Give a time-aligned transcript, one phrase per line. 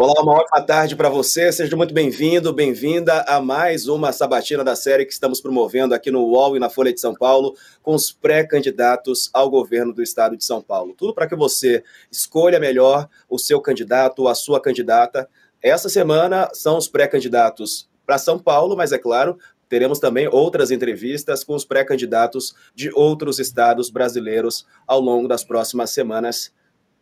[0.00, 1.50] Olá, uma ótima tarde para você.
[1.50, 6.20] Seja muito bem-vindo, bem-vinda a mais uma sabatina da série que estamos promovendo aqui no
[6.20, 10.44] UOL e na Folha de São Paulo com os pré-candidatos ao governo do estado de
[10.44, 10.94] São Paulo.
[10.96, 11.82] Tudo para que você
[12.12, 15.28] escolha melhor o seu candidato a sua candidata.
[15.60, 19.36] Essa semana são os pré-candidatos para São Paulo, mas é claro,
[19.68, 25.90] teremos também outras entrevistas com os pré-candidatos de outros estados brasileiros ao longo das próximas
[25.90, 26.54] semanas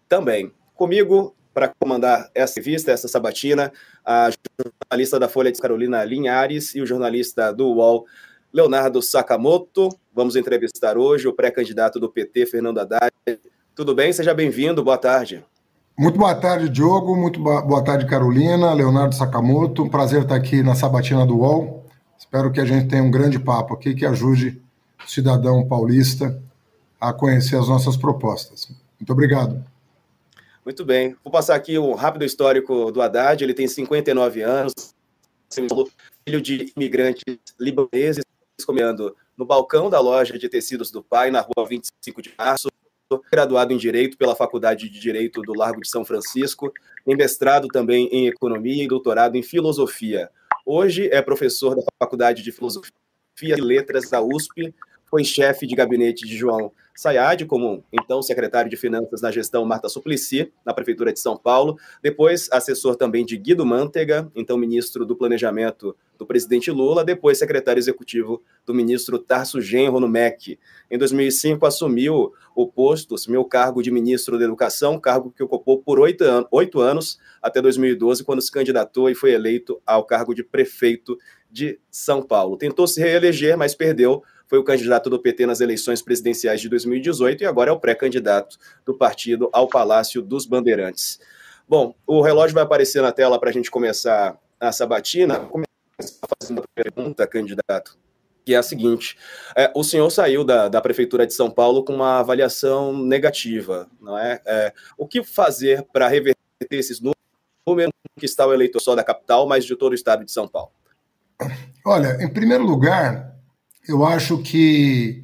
[0.09, 0.51] também.
[0.74, 3.73] Comigo, para comandar essa revista, essa sabatina,
[4.05, 4.28] a
[4.91, 8.05] jornalista da Folha de Carolina Linhares e o jornalista do UOL,
[8.52, 9.88] Leonardo Sakamoto.
[10.14, 13.11] Vamos entrevistar hoje o pré-candidato do PT, Fernando Haddad.
[13.74, 14.12] Tudo bem?
[14.12, 15.42] Seja bem-vindo, boa tarde.
[15.98, 17.16] Muito boa tarde, Diogo.
[17.16, 18.75] Muito boa tarde, Carolina.
[18.75, 19.83] Leonardo Sakamoto.
[19.83, 21.86] Um prazer estar aqui na sabatina do UOL.
[22.19, 24.61] Espero que a gente tenha um grande papo aqui que ajude
[25.02, 26.38] o cidadão paulista
[27.00, 28.69] a conhecer as nossas propostas.
[29.00, 29.64] Muito obrigado.
[30.67, 31.14] Muito bem.
[31.22, 33.45] Vou passar aqui um rápido histórico do Haddad.
[33.45, 34.75] Ele tem 59 anos,
[35.48, 37.22] filho de imigrantes
[37.56, 38.25] libaneses,
[38.67, 42.67] comendo no balcão da loja de tecidos do pai, na rua 25 de março.
[43.31, 46.72] Graduado em Direito pela Faculdade de Direito do Largo de São Francisco,
[47.06, 50.28] em mestrado também em Economia e doutorado em Filosofia.
[50.64, 52.91] Hoje é professor da Faculdade de Filosofia
[53.41, 54.75] e Letras da USP,
[55.17, 59.89] foi chefe de gabinete de João Sayad, como então secretário de Finanças na gestão Marta
[59.89, 65.17] Suplicy, na Prefeitura de São Paulo, depois assessor também de Guido Mantega, então ministro do
[65.17, 70.59] Planejamento do presidente Lula, depois secretário executivo do ministro Tarso Genro no MEC.
[70.91, 75.81] Em 2005 assumiu o posto, assumiu o cargo de ministro da Educação, cargo que ocupou
[75.81, 76.44] por oito, an
[76.77, 81.17] anos, até 2012, quando se candidatou e foi eleito ao cargo de prefeito
[81.50, 82.56] de São Paulo.
[82.56, 87.42] Tentou se reeleger, mas perdeu foi o candidato do PT nas eleições presidenciais de 2018
[87.42, 91.19] e agora é o pré-candidato do partido ao Palácio dos Bandeirantes.
[91.69, 95.41] Bom, o relógio vai aparecer na tela para a gente começar a sabatina.
[95.41, 95.66] Começar
[96.41, 97.98] fazendo a pergunta, candidato,
[98.44, 99.19] que é a seguinte:
[99.56, 104.16] é, o senhor saiu da, da Prefeitura de São Paulo com uma avaliação negativa, não
[104.16, 104.41] é?
[104.47, 106.37] é o que fazer para reverter
[106.71, 110.31] esses números que está o eleitor só da capital, mas de todo o estado de
[110.31, 110.71] São Paulo?
[111.84, 113.35] Olha, em primeiro lugar,
[113.88, 115.22] eu acho que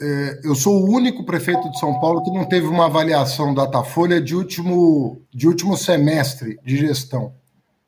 [0.00, 4.20] é, eu sou o único prefeito de São Paulo que não teve uma avaliação Datafolha
[4.20, 7.34] de último, de último semestre de gestão.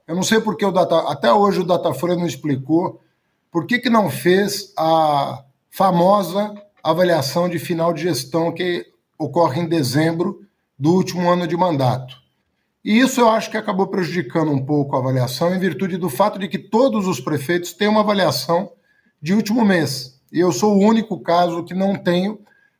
[0.07, 3.01] Eu não sei porque o Data, até hoje o Datafolha não explicou
[3.51, 8.87] por que, que não fez a famosa avaliação de final de gestão que
[9.19, 10.41] ocorre em dezembro
[10.79, 12.17] do último ano de mandato.
[12.85, 16.39] E isso eu acho que acabou prejudicando um pouco a avaliação, em virtude do fato
[16.39, 18.71] de que todos os prefeitos têm uma avaliação
[19.21, 20.19] de último mês.
[20.33, 22.39] E eu sou o único caso que não tenho.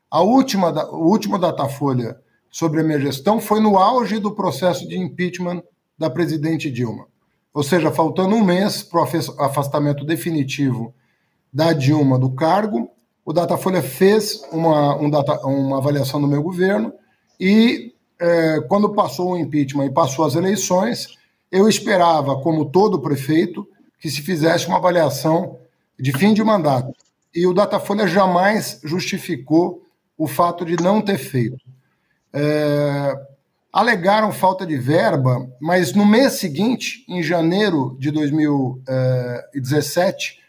[0.09, 2.17] A última, o último Datafolha
[2.49, 5.61] sobre a minha gestão foi no auge do processo de impeachment
[5.97, 7.05] da presidente Dilma.
[7.53, 10.93] Ou seja, faltando um mês para o afastamento definitivo
[11.51, 12.89] da Dilma do cargo,
[13.25, 16.93] o Datafolha fez uma, um data, uma avaliação do meu governo
[17.39, 21.17] e, é, quando passou o impeachment e passou as eleições,
[21.51, 23.67] eu esperava, como todo prefeito,
[23.99, 25.57] que se fizesse uma avaliação
[25.99, 26.93] de fim de mandato.
[27.33, 29.83] E o Datafolha jamais justificou
[30.17, 31.57] o fato de não ter feito.
[32.33, 33.15] É,
[33.71, 40.39] alegaram falta de verba, mas no mês seguinte, em janeiro de 2017,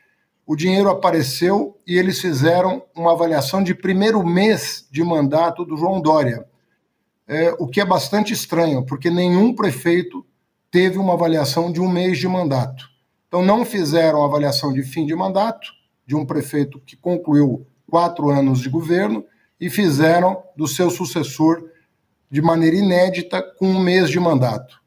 [0.46, 6.00] o dinheiro apareceu e eles fizeram uma avaliação de primeiro mês de mandato do João
[6.00, 6.44] Dória,
[7.28, 10.26] é, o que é bastante estranho, porque nenhum prefeito
[10.68, 12.89] teve uma avaliação de um mês de mandato.
[13.30, 15.68] Então, não fizeram avaliação de fim de mandato
[16.04, 19.24] de um prefeito que concluiu quatro anos de governo
[19.60, 21.62] e fizeram do seu sucessor
[22.28, 24.80] de maneira inédita com um mês de mandato.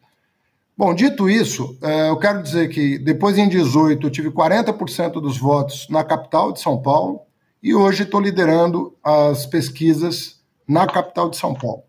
[0.76, 5.38] Bom, dito isso, é, eu quero dizer que depois em 18 eu tive 40% dos
[5.38, 7.22] votos na capital de São Paulo
[7.62, 11.84] e hoje estou liderando as pesquisas na capital de São Paulo.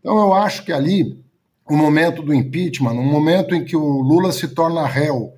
[0.00, 1.22] Então eu acho que ali,
[1.68, 5.34] o momento do impeachment, no momento em que o Lula se torna réu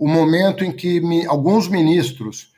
[0.00, 2.54] o momento em que me, alguns ministros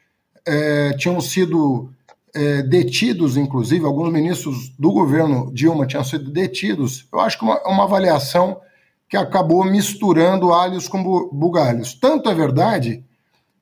[0.46, 1.92] é, tinham sido
[2.32, 7.60] é, detidos, inclusive, alguns ministros do governo Dilma tinham sido detidos, eu acho que uma,
[7.66, 8.60] uma avaliação
[9.08, 11.02] que acabou misturando alhos com
[11.32, 11.94] bugalhos.
[11.94, 13.04] Tanto é verdade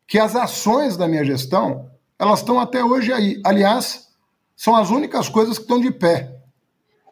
[0.06, 1.88] que as ações da minha gestão,
[2.19, 3.41] elas estão até hoje aí.
[3.43, 4.09] Aliás,
[4.55, 6.37] são as únicas coisas que estão de pé.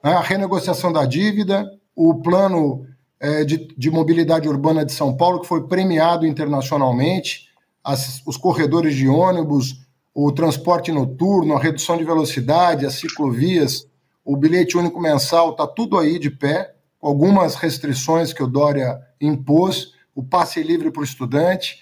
[0.02, 1.66] A renegociação da dívida,
[1.96, 2.86] o plano
[3.20, 7.48] é, de, de, mobilidade urbana de São Paulo, que foi premiado internacionalmente,
[7.82, 13.86] as, os corredores de ônibus, o transporte noturno, a redução de velocidade, as ciclovias,
[14.24, 19.92] o bilhete único mensal, está tudo aí de pé, algumas restrições que o Dória impôs
[20.14, 21.78] o passe livre para o estudante.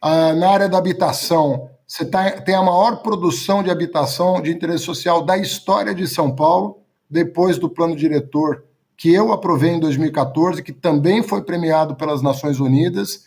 [0.00, 4.84] Ah, na área da habitação, você tá, tem a maior produção de habitação de interesse
[4.84, 6.78] social da história de São Paulo,
[7.10, 8.64] depois do plano diretor
[9.00, 13.24] que eu aprovei em 2014, que também foi premiado pelas Nações Unidas.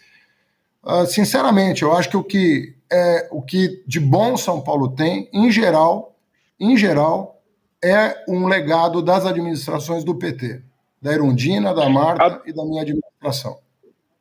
[0.83, 5.27] Uh, sinceramente, eu acho que o que é o que de bom São Paulo tem,
[5.33, 6.15] em geral,
[6.59, 7.41] em geral,
[7.83, 10.61] é um legado das administrações do PT,
[11.01, 12.41] da Erundina, da Marta A...
[12.45, 13.57] e da minha administração.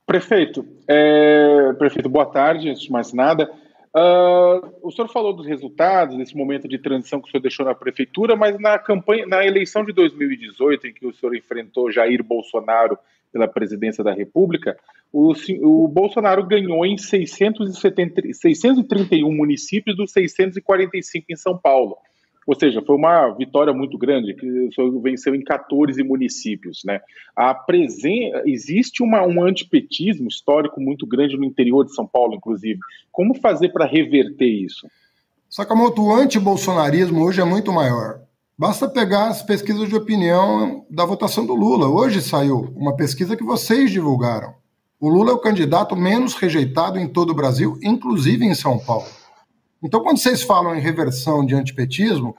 [0.06, 1.75] Prefeito, é...
[1.75, 3.52] prefeito, boa tarde, antes de mais nada.
[3.94, 7.74] Uh, o senhor falou dos resultados desse momento de transição que o senhor deixou na
[7.74, 12.98] prefeitura, mas na campanha, na eleição de 2018, em que o senhor enfrentou Jair Bolsonaro
[13.30, 14.78] pela presidência da República,
[15.12, 21.98] o, o Bolsonaro ganhou em 670, 631 municípios dos 645 em São Paulo.
[22.46, 24.68] Ou seja, foi uma vitória muito grande, que
[25.00, 26.82] venceu em 14 municípios.
[26.84, 27.00] Né?
[27.36, 28.32] A presen...
[28.44, 32.80] Existe uma, um antipetismo histórico muito grande no interior de São Paulo, inclusive.
[33.10, 34.88] Como fazer para reverter isso?
[35.48, 38.20] Sakamoto, o antibolsonarismo hoje é muito maior.
[38.58, 41.88] Basta pegar as pesquisas de opinião da votação do Lula.
[41.88, 44.54] Hoje saiu uma pesquisa que vocês divulgaram.
[45.00, 49.06] O Lula é o candidato menos rejeitado em todo o Brasil, inclusive em São Paulo.
[49.82, 52.37] Então, quando vocês falam em reversão de antipetismo,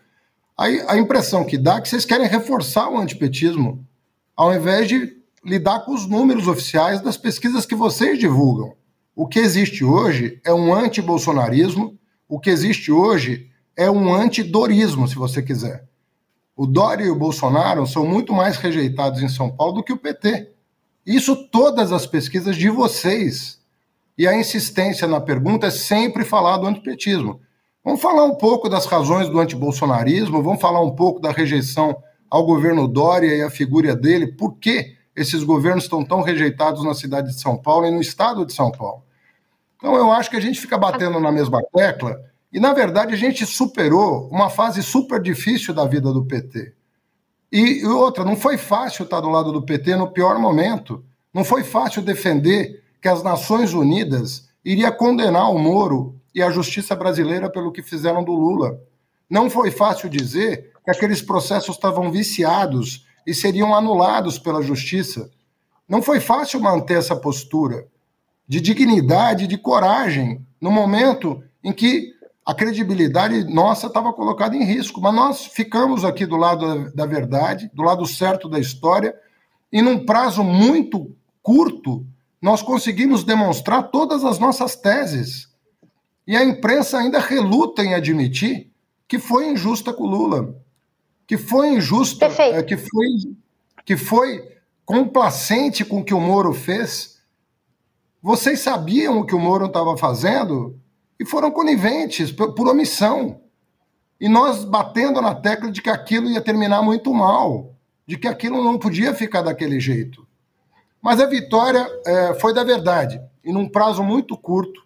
[0.57, 3.86] a, a impressão que dá é que vocês querem reforçar o antipetismo,
[4.36, 8.74] ao invés de lidar com os números oficiais das pesquisas que vocês divulgam.
[9.16, 11.98] O que existe hoje é um anti-bolsonarismo,
[12.28, 15.88] o que existe hoje é um antidorismo, se você quiser.
[16.56, 19.98] O Dória e o Bolsonaro são muito mais rejeitados em São Paulo do que o
[19.98, 20.51] PT.
[21.06, 23.60] Isso todas as pesquisas de vocês.
[24.18, 27.42] E a insistência na pergunta é sempre falar do antipetismo.
[27.83, 31.98] Vamos falar um pouco das razões do antibolsonarismo, vamos falar um pouco da rejeição
[32.30, 36.94] ao governo Dória e à figura dele, por que esses governos estão tão rejeitados na
[36.94, 39.04] cidade de São Paulo e no estado de São Paulo.
[39.75, 42.19] Então eu acho que a gente fica batendo na mesma tecla
[42.51, 46.74] e, na verdade, a gente superou uma fase super difícil da vida do PT.
[47.51, 51.04] E outra, não foi fácil estar do lado do PT no pior momento.
[51.33, 56.95] Não foi fácil defender que as Nações Unidas iria condenar o Moro e a justiça
[56.95, 58.79] brasileira pelo que fizeram do Lula.
[59.29, 65.29] Não foi fácil dizer que aqueles processos estavam viciados e seriam anulados pela justiça.
[65.85, 67.85] Não foi fácil manter essa postura
[68.47, 72.13] de dignidade, de coragem, no momento em que
[72.45, 75.01] a credibilidade nossa estava colocada em risco.
[75.01, 79.13] Mas nós ficamos aqui do lado da verdade, do lado certo da história,
[79.73, 82.07] e num prazo muito curto,
[82.44, 85.48] nós conseguimos demonstrar todas as nossas teses.
[86.28, 88.69] E a imprensa ainda reluta em admitir
[89.07, 90.54] que foi injusta com o Lula,
[91.25, 93.07] que foi injusta, é, que foi,
[93.86, 97.18] que foi complacente com o que o Moro fez.
[98.22, 100.78] Vocês sabiam o que o Moro estava fazendo
[101.18, 103.40] e foram coniventes por, por omissão.
[104.19, 107.74] E nós batendo na tecla de que aquilo ia terminar muito mal,
[108.06, 110.22] de que aquilo não podia ficar daquele jeito.
[111.03, 114.81] Mas a vitória é, foi da verdade, e num prazo muito curto.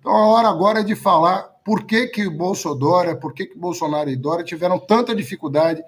[0.00, 4.10] Então a hora agora é de falar por que, que Bolsonaro, por que, que Bolsonaro
[4.10, 5.80] e Dória tiveram tanta dificuldade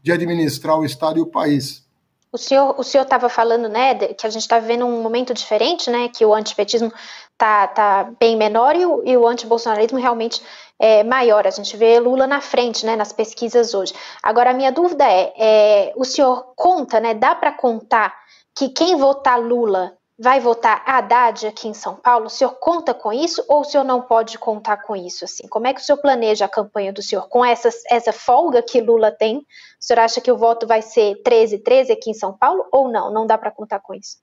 [0.00, 1.84] de administrar o Estado e o país.
[2.30, 6.08] O senhor o estava falando, né, que a gente está vivendo um momento diferente, né,
[6.08, 6.92] que o antipetismo
[7.32, 10.42] está tá bem menor e o, e o antibolsonarismo realmente
[10.78, 11.46] é maior.
[11.46, 13.94] A gente vê Lula na frente, né, nas pesquisas hoje.
[14.22, 18.23] Agora a minha dúvida é, é o senhor conta, né, dá para contar
[18.56, 22.26] que quem votar Lula vai votar Haddad aqui em São Paulo?
[22.26, 25.24] O senhor conta com isso ou o senhor não pode contar com isso?
[25.24, 28.62] Assim, como é que o senhor planeja a campanha do senhor com essa, essa folga
[28.62, 29.38] que Lula tem?
[29.38, 29.44] O
[29.80, 33.12] senhor acha que o voto vai ser 13-13 aqui em São Paulo ou não?
[33.12, 34.18] Não dá para contar com isso?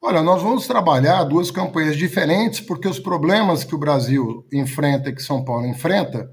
[0.00, 5.14] Olha, nós vamos trabalhar duas campanhas diferentes, porque os problemas que o Brasil enfrenta e
[5.14, 6.28] que São Paulo enfrenta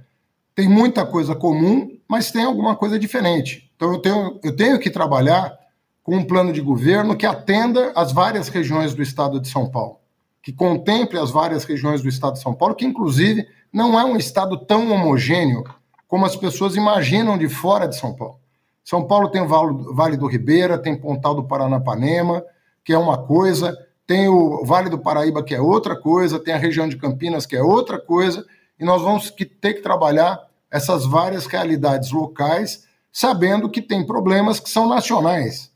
[0.55, 3.71] tem muita coisa comum, mas tem alguma coisa diferente.
[3.75, 5.55] Então eu tenho, eu tenho que trabalhar
[6.03, 9.99] com um plano de governo que atenda as várias regiões do estado de São Paulo,
[10.41, 14.17] que contemple as várias regiões do estado de São Paulo, que inclusive não é um
[14.17, 15.63] estado tão homogêneo
[16.07, 18.39] como as pessoas imaginam de fora de São Paulo.
[18.83, 22.43] São Paulo tem o Vale do Ribeira, tem Pontal do Paranapanema,
[22.83, 23.77] que é uma coisa,
[24.07, 27.55] tem o Vale do Paraíba, que é outra coisa, tem a região de Campinas, que
[27.55, 28.43] é outra coisa,
[28.79, 30.39] e nós vamos ter que trabalhar
[30.71, 35.68] essas várias realidades locais, sabendo que tem problemas que são nacionais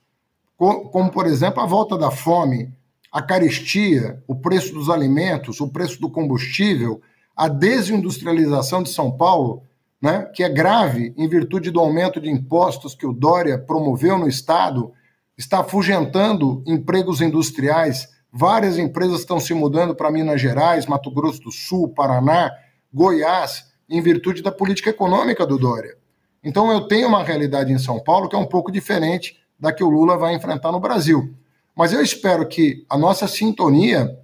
[0.57, 2.71] como, por exemplo, a volta da fome,
[3.11, 7.01] a carestia, o preço dos alimentos, o preço do combustível,
[7.35, 9.63] a desindustrialização de São Paulo,
[10.01, 14.27] né, que é grave em virtude do aumento de impostos que o Dória promoveu no
[14.27, 14.91] Estado,
[15.37, 21.51] está afugentando empregos industriais Várias empresas estão se mudando para Minas Gerais, Mato Grosso do
[21.51, 22.51] Sul, Paraná,
[22.91, 25.95] Goiás, em virtude da política econômica do Dória.
[26.43, 29.81] Então eu tenho uma realidade em São Paulo que é um pouco diferente da que
[29.81, 31.33] o Lula vai enfrentar no Brasil.
[31.73, 34.19] Mas eu espero que a nossa sintonia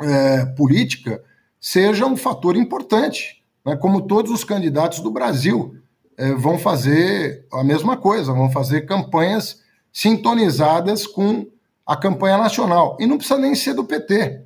[0.00, 1.22] é, política
[1.60, 3.76] seja um fator importante, né?
[3.76, 5.76] como todos os candidatos do Brasil
[6.18, 9.60] é, vão fazer a mesma coisa, vão fazer campanhas
[9.92, 11.46] sintonizadas com
[11.86, 12.96] a campanha nacional.
[12.98, 14.42] E não precisa nem ser do PT.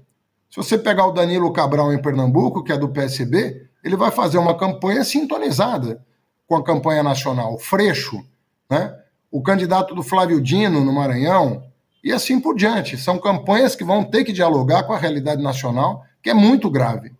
[0.50, 4.36] Se você pegar o Danilo Cabral em Pernambuco, que é do PSB, ele vai fazer
[4.36, 6.04] uma campanha sintonizada
[6.46, 8.22] com a campanha nacional, Freixo,
[8.68, 8.94] né?
[9.36, 11.62] O candidato do Flávio Dino no Maranhão,
[12.02, 12.96] e assim por diante.
[12.96, 17.10] São campanhas que vão ter que dialogar com a realidade nacional, que é muito grave.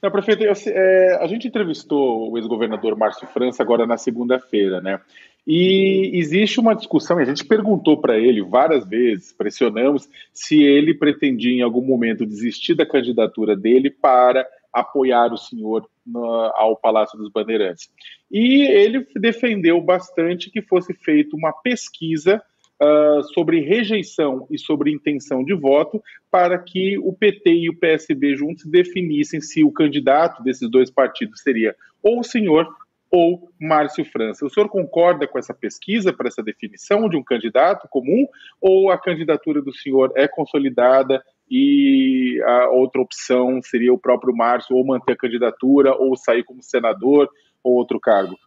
[0.00, 5.00] Não, prefeito, eu, é, a gente entrevistou o ex-governador Márcio França agora na segunda-feira, né?
[5.44, 10.94] E existe uma discussão, e a gente perguntou para ele várias vezes, pressionamos, se ele
[10.94, 16.24] pretendia em algum momento desistir da candidatura dele para apoiar o senhor no,
[16.54, 17.90] ao Palácio dos Bandeirantes.
[18.30, 22.42] E ele defendeu bastante que fosse feita uma pesquisa
[22.80, 28.36] uh, sobre rejeição e sobre intenção de voto para que o PT e o PSB
[28.36, 32.68] juntos definissem se o candidato desses dois partidos seria ou o senhor
[33.10, 34.46] ou Márcio França.
[34.46, 38.26] O senhor concorda com essa pesquisa para essa definição de um candidato comum
[38.60, 44.76] ou a candidatura do senhor é consolidada e a outra opção seria o próprio Márcio
[44.76, 47.28] ou manter a candidatura ou sair como senador
[47.62, 48.38] ou outro cargo?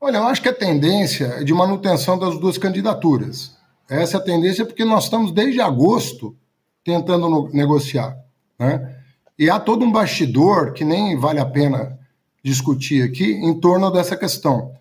[0.00, 3.58] Olha, eu acho que a tendência é de manutenção das duas candidaturas.
[3.88, 6.36] Essa é a tendência porque nós estamos desde agosto
[6.84, 8.16] tentando negociar.
[8.58, 8.96] Né?
[9.38, 11.98] E há todo um bastidor que nem vale a pena
[12.42, 14.72] discutir aqui em torno dessa questão.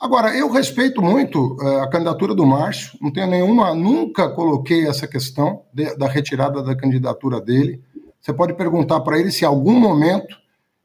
[0.00, 5.08] Agora, eu respeito muito uh, a candidatura do Márcio, não tenho nenhuma, nunca coloquei essa
[5.08, 7.82] questão de, da retirada da candidatura dele.
[8.20, 10.36] Você pode perguntar para ele se em algum momento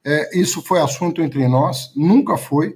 [0.04, 2.76] é, isso foi assunto entre nós, nunca foi.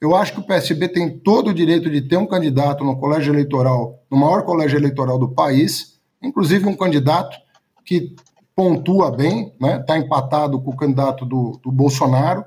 [0.00, 3.34] Eu acho que o PSB tem todo o direito de ter um candidato no colégio
[3.34, 7.36] eleitoral, no maior colégio eleitoral do país, inclusive um candidato
[7.84, 8.16] que
[8.56, 12.42] pontua bem, está né, tá empatado com o candidato do, do Bolsonaro.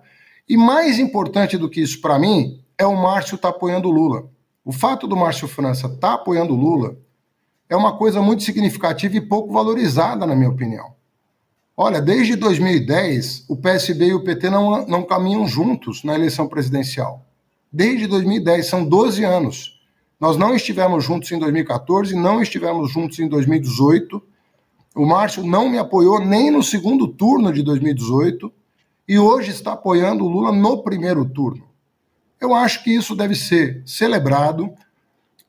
[0.50, 3.92] E mais importante do que isso para mim é o Márcio estar tá apoiando o
[3.92, 4.30] Lula.
[4.64, 6.98] O fato do Márcio França estar tá apoiando o Lula
[7.70, 10.96] é uma coisa muito significativa e pouco valorizada, na minha opinião.
[11.76, 17.26] Olha, desde 2010, o PSB e o PT não, não caminham juntos na eleição presidencial.
[17.72, 19.80] Desde 2010, são 12 anos.
[20.20, 24.22] Nós não estivemos juntos em 2014, não estivemos juntos em 2018.
[24.96, 28.52] O Márcio não me apoiou nem no segundo turno de 2018
[29.08, 31.67] e hoje está apoiando o Lula no primeiro turno.
[32.40, 34.74] Eu acho que isso deve ser celebrado.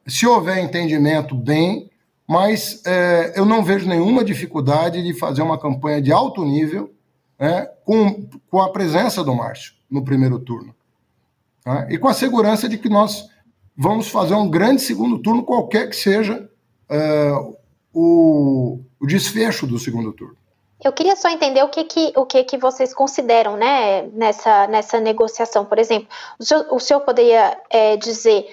[0.06, 1.90] Se houver entendimento, bem,
[2.26, 6.92] mas é, eu não vejo nenhuma dificuldade de fazer uma campanha de alto nível
[7.38, 10.74] né, com, com a presença do Márcio no primeiro turno.
[11.64, 13.28] Né, e com a segurança de que nós
[13.76, 16.48] vamos fazer um grande segundo turno, qualquer que seja
[16.88, 17.32] é,
[17.92, 20.36] o, o desfecho do segundo turno.
[20.82, 25.00] Eu queria só entender o que, que, o que, que vocês consideram né, nessa, nessa
[25.00, 25.64] negociação.
[25.64, 26.08] Por exemplo,
[26.38, 28.48] o senhor, o senhor poderia é, dizer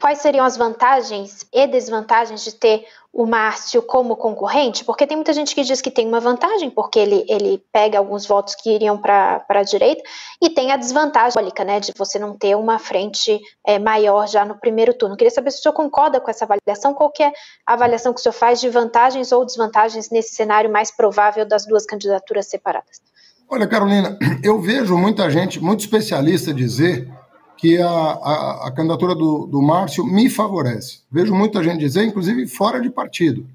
[0.00, 4.84] quais seriam as vantagens e desvantagens de ter o Márcio como concorrente?
[4.84, 8.26] Porque tem muita gente que diz que tem uma vantagem, porque ele, ele pega alguns
[8.26, 10.02] votos que iriam para a direita,
[10.42, 14.60] e tem a desvantagem né, de você não ter uma frente é, maior já no
[14.60, 15.16] primeiro turno.
[15.16, 17.32] Queria saber se o senhor concorda com essa avaliação, qual é
[17.66, 21.64] a avaliação que o senhor faz de vantagens ou desvantagens nesse cenário mais provável das
[21.64, 23.00] duas candidaturas separadas?
[23.48, 27.08] Olha, Carolina, eu vejo muita gente, muito especialista dizer
[27.56, 31.00] que a, a, a candidatura do, do Márcio me favorece.
[31.10, 33.46] Vejo muita gente dizer, inclusive fora de partido.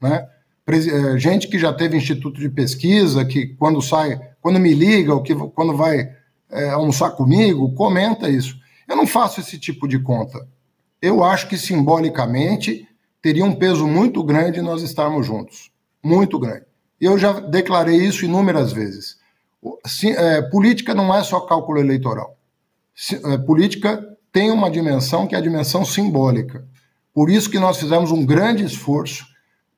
[0.00, 0.26] Né?
[0.66, 5.22] É, gente que já teve instituto de pesquisa, que quando sai, quando me liga, ou
[5.22, 6.10] que quando vai
[6.50, 8.56] é, almoçar comigo, comenta isso.
[8.88, 10.46] Eu não faço esse tipo de conta.
[11.02, 12.88] Eu acho que simbolicamente
[13.20, 15.70] teria um peso muito grande nós estarmos juntos.
[16.02, 16.64] Muito grande.
[17.00, 19.18] Eu já declarei isso inúmeras vezes.
[20.16, 22.33] É, política não é só cálculo eleitoral.
[23.24, 26.66] É, política tem uma dimensão que é a dimensão simbólica.
[27.12, 29.24] Por isso que nós fizemos um grande esforço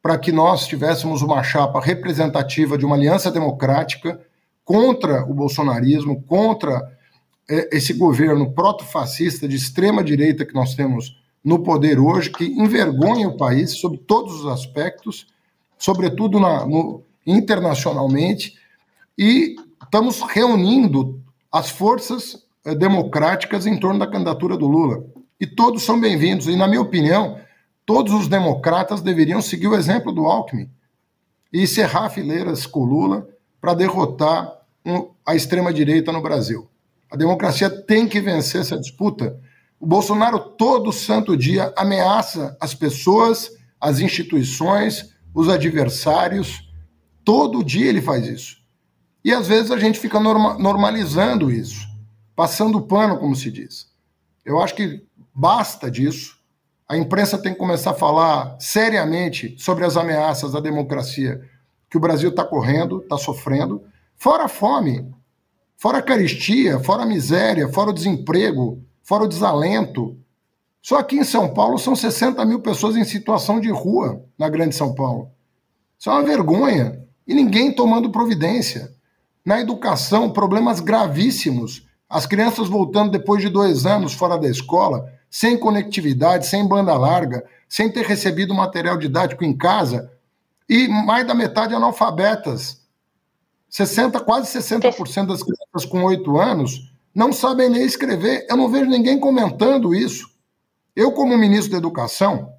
[0.03, 4.21] para que nós tivéssemos uma chapa representativa de uma aliança democrática
[4.65, 6.81] contra o bolsonarismo, contra
[7.49, 13.29] é, esse governo proto-fascista de extrema direita que nós temos no poder hoje, que envergonha
[13.29, 15.27] o país sob todos os aspectos,
[15.79, 18.55] sobretudo na, no, internacionalmente,
[19.17, 21.21] e estamos reunindo
[21.51, 25.05] as forças democráticas em torno da candidatura do Lula.
[25.39, 26.47] E todos são bem-vindos.
[26.47, 27.39] E, na minha opinião,
[27.85, 30.69] todos os democratas deveriam seguir o exemplo do Alckmin.
[31.53, 33.27] e cerrar fileiras com Lula
[33.61, 34.53] para derrotar
[35.25, 36.69] a extrema-direita no Brasil.
[37.11, 39.39] A democracia tem que vencer essa disputa.
[39.79, 46.69] O Bolsonaro, todo santo dia, ameaça as pessoas, as instituições, os adversários.
[47.25, 48.57] Todo dia ele faz isso.
[49.25, 51.86] E às vezes a gente fica norma normalizando isso,
[52.37, 53.89] passando pano, como se diz.
[54.45, 55.03] Eu acho que
[55.35, 56.37] basta disso.
[56.89, 61.43] A imprensa tem que começar a falar seriamente sobre as ameaças à democracia
[61.89, 63.83] que o Brasil está correndo, está sofrendo,
[64.17, 65.11] fora a fome,
[65.77, 70.17] fora a caristia, fora a miséria, fora o desemprego, fora o desalento.
[70.83, 74.75] Só aqui em São Paulo são 60 mil pessoas em situação de rua na Grande
[74.75, 75.31] São Paulo.
[75.99, 77.03] Isso é uma vergonha.
[77.27, 78.95] E ninguém tomando providência.
[79.45, 81.86] Na educação, problemas gravíssimos.
[82.09, 87.45] As crianças voltando depois de dois anos fora da escola, sem conectividade, sem banda larga,
[87.69, 90.11] sem ter recebido material didático em casa,
[90.69, 92.81] e mais da metade analfabetas.
[93.69, 98.47] 60, quase 60% das crianças com 8 anos não sabem e escrever.
[98.49, 100.31] Eu não vejo ninguém comentando isso.
[100.95, 102.53] Eu, como ministro da Educação,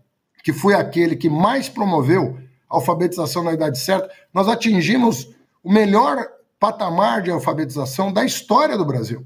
[0.44, 2.38] que fui aquele que mais promoveu
[2.70, 5.30] a alfabetização na idade certa, nós atingimos
[5.64, 6.26] o melhor
[6.60, 9.26] patamar de alfabetização da história do Brasil.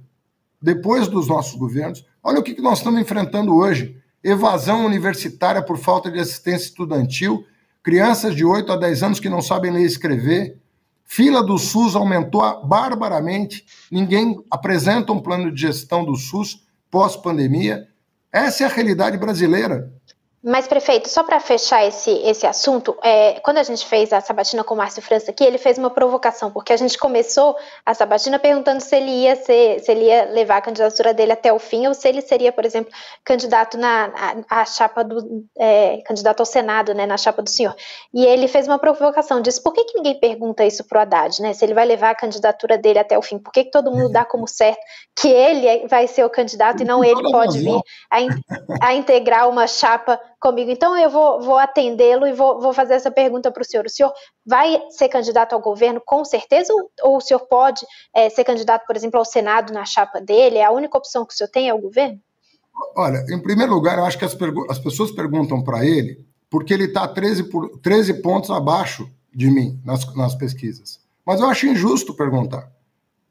[0.61, 6.11] Depois dos nossos governos, olha o que nós estamos enfrentando hoje: evasão universitária por falta
[6.11, 7.45] de assistência estudantil,
[7.81, 10.61] crianças de 8 a 10 anos que não sabem ler e escrever,
[11.13, 17.85] Fila do SUS aumentou barbaramente, ninguém apresenta um plano de gestão do SUS pós-pandemia.
[18.31, 19.91] Essa é a realidade brasileira.
[20.43, 24.63] Mas, prefeito, só para fechar esse, esse assunto, é, quando a gente fez a sabatina
[24.63, 27.55] com o Márcio França aqui, ele fez uma provocação, porque a gente começou
[27.85, 31.53] a sabatina perguntando se ele ia ser, se ele ia levar a candidatura dele até
[31.53, 32.91] o fim, ou se ele seria, por exemplo,
[33.23, 34.11] candidato na
[34.49, 37.75] a, a chapa do é, candidato ao Senado, né, na chapa do senhor.
[38.11, 41.53] E ele fez uma provocação, disse por que, que ninguém pergunta isso pro Haddad, né?
[41.53, 44.09] Se ele vai levar a candidatura dele até o fim, por que, que todo mundo
[44.09, 44.81] dá como certo
[45.15, 49.67] que ele vai ser o candidato e não ele pode vir a, a integrar uma
[49.67, 50.71] chapa comigo.
[50.71, 53.85] Então eu vou, vou atendê-lo e vou, vou fazer essa pergunta para o senhor.
[53.85, 54.11] O senhor
[54.45, 58.85] vai ser candidato ao governo com certeza ou, ou o senhor pode é, ser candidato,
[58.87, 60.57] por exemplo, ao Senado na chapa dele?
[60.57, 62.19] É a única opção que o senhor tem é o governo?
[62.95, 64.35] Olha, em primeiro lugar, eu acho que as,
[64.69, 67.49] as pessoas perguntam para ele porque ele está 13,
[67.81, 70.99] 13 pontos abaixo de mim nas, nas pesquisas.
[71.25, 72.69] Mas eu acho injusto perguntar.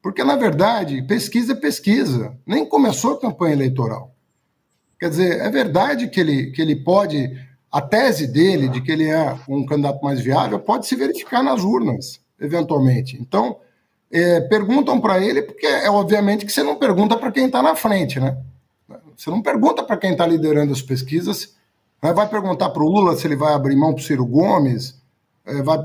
[0.02, 2.38] Porque, na verdade, pesquisa é pesquisa.
[2.46, 4.14] Nem começou a campanha eleitoral.
[5.00, 7.34] Quer dizer, é verdade que ele, que ele pode,
[7.72, 11.64] a tese dele de que ele é um candidato mais viável, pode se verificar nas
[11.64, 13.16] urnas, eventualmente.
[13.18, 13.56] Então,
[14.12, 17.74] é, perguntam para ele, porque é obviamente que você não pergunta para quem está na
[17.74, 18.36] frente, né?
[19.16, 21.56] Você não pergunta para quem está liderando as pesquisas,
[22.02, 22.12] né?
[22.12, 25.00] vai perguntar para o Lula se ele vai abrir mão para o Ciro Gomes,
[25.46, 25.78] é, vai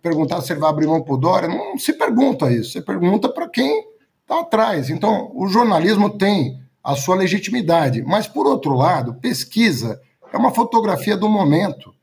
[0.00, 3.28] perguntar se ele vai abrir mão para o Dória, não se pergunta isso, você pergunta
[3.28, 3.84] para quem
[4.20, 4.88] está atrás.
[4.88, 8.02] Então, o jornalismo tem a sua legitimidade.
[8.02, 10.00] Mas, por outro lado, pesquisa
[10.32, 11.94] é uma fotografia do momento.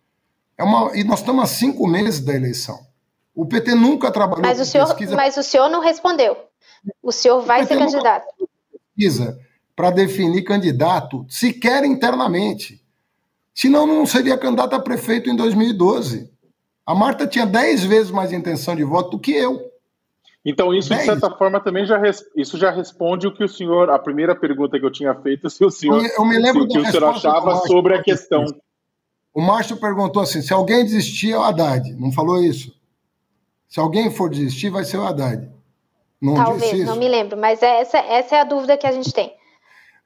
[0.57, 2.79] É uma, e nós estamos há cinco meses da eleição.
[3.33, 5.15] O PT nunca trabalhou mas o senhor, pesquisa.
[5.15, 6.37] Mas o senhor não respondeu.
[7.01, 8.25] O senhor vai o ser candidato.
[8.71, 9.39] Pesquisa
[9.79, 12.83] para definir candidato, sequer internamente.
[13.55, 16.29] Senão, não seria candidato a prefeito em 2012.
[16.85, 19.68] A Marta tinha dez vezes mais intenção de voto do que eu.
[20.45, 22.01] Então, isso, de certa forma, também já,
[22.35, 25.63] isso já responde o que o senhor, a primeira pergunta que eu tinha feito, se
[25.65, 28.45] o senhor, eu me lembro se, que o senhor achava sobre a questão.
[29.33, 31.93] O Márcio perguntou assim: se alguém desistir, é o Haddad.
[31.95, 32.73] Não falou isso?
[33.67, 35.49] Se alguém for desistir, vai ser o Haddad.
[36.21, 39.31] Não Talvez, não me lembro, mas essa, essa é a dúvida que a gente tem.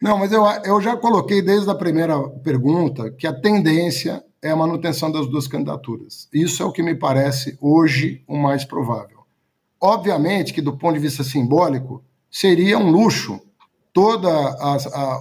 [0.02, 4.56] Não, mas eu, eu já coloquei desde a primeira pergunta que a tendência é a
[4.56, 6.28] manutenção das duas candidaturas.
[6.34, 9.13] Isso é o que me parece hoje o mais provável.
[9.86, 13.42] Obviamente que, do ponto de vista simbólico, seria um luxo.
[13.92, 14.30] Todo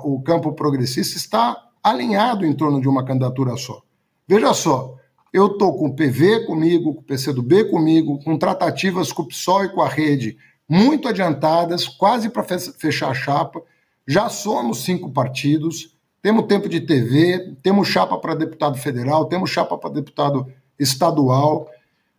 [0.04, 3.82] o campo progressista está alinhado em torno de uma candidatura só.
[4.24, 4.94] Veja só,
[5.32, 9.64] eu estou com o PV comigo, com o PCdoB comigo, com tratativas com o PSOL
[9.64, 13.60] e com a rede muito adiantadas, quase para fechar a chapa.
[14.06, 19.76] Já somos cinco partidos, temos tempo de TV, temos chapa para deputado federal, temos chapa
[19.76, 20.46] para deputado
[20.78, 21.68] estadual.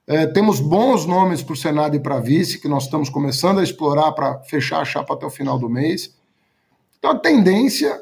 [0.05, 3.63] É, temos bons nomes para o Senado e para vice, que nós estamos começando a
[3.63, 6.15] explorar para fechar a chapa até o final do mês.
[6.99, 7.97] Então, a tendência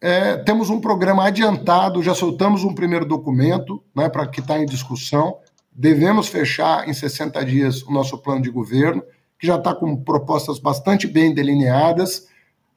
[0.00, 4.66] é, temos um programa adiantado, já soltamos um primeiro documento né, para que está em
[4.66, 5.38] discussão.
[5.70, 9.02] Devemos fechar em 60 dias o nosso plano de governo,
[9.38, 12.28] que já está com propostas bastante bem delineadas,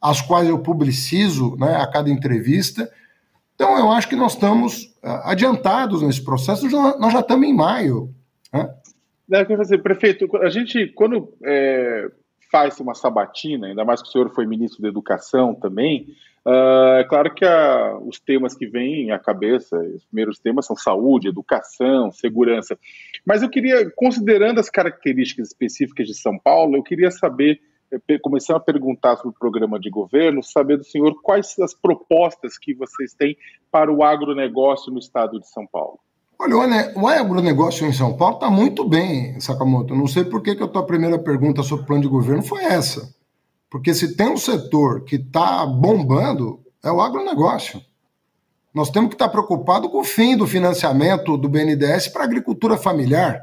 [0.02, 2.90] as quais eu publicizo né, a cada entrevista.
[3.56, 8.15] Então, eu acho que nós estamos uh, adiantados nesse processo, nós já estamos em maio.
[9.28, 12.10] Não, eu dizer, prefeito, a gente, quando é,
[12.52, 17.04] faz uma sabatina, ainda mais que o senhor foi ministro da Educação também, uh, é
[17.04, 22.12] claro que a, os temas que vêm à cabeça, os primeiros temas são saúde, educação,
[22.12, 22.78] segurança.
[23.26, 27.60] Mas eu queria, considerando as características específicas de São Paulo, eu queria saber,
[27.92, 32.60] eh, começando a perguntar sobre o programa de governo, saber do senhor quais as propostas
[32.60, 33.36] que vocês têm
[33.72, 36.00] para o agronegócio no estado de São Paulo.
[36.38, 39.96] Olha, o agronegócio em São Paulo está muito bem, Sakamoto.
[39.96, 42.64] Não sei por que, que a tua primeira pergunta sobre o plano de governo foi
[42.64, 43.14] essa.
[43.70, 47.82] Porque se tem um setor que está bombando, é o agronegócio.
[48.74, 52.26] Nós temos que estar tá preocupados com o fim do financiamento do BNDES para a
[52.26, 53.42] agricultura familiar,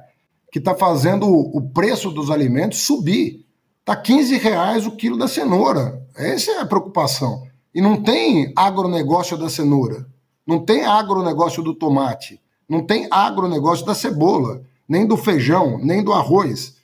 [0.50, 3.46] que está fazendo o preço dos alimentos subir.
[3.80, 6.00] Está 15 reais o quilo da cenoura.
[6.14, 7.42] Essa é a preocupação.
[7.74, 10.06] E não tem agronegócio da cenoura.
[10.46, 12.38] Não tem agronegócio do tomate.
[12.72, 16.78] Não tem agronegócio da cebola, nem do feijão, nem do arroz.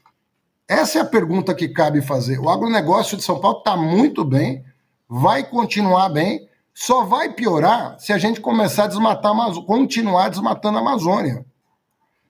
[0.69, 2.39] Essa é a pergunta que cabe fazer.
[2.39, 4.63] O agronegócio de São Paulo está muito bem,
[5.09, 9.33] vai continuar bem, só vai piorar se a gente começar a desmatar,
[9.65, 11.47] continuar desmatando a Amazônia.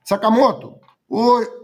[0.05, 0.77] Sakamoto,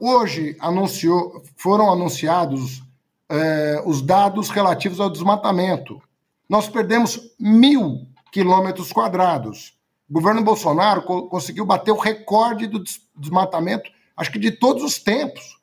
[0.01, 2.83] hoje anunciou, foram anunciados
[3.29, 6.03] é, os dados relativos ao desmatamento.
[6.49, 9.79] Nós perdemos mil quilômetros quadrados.
[10.15, 12.81] O governo Bolsonaro co conseguiu bater o recorde do
[13.17, 15.59] desmatamento, acho que de todos os tempos.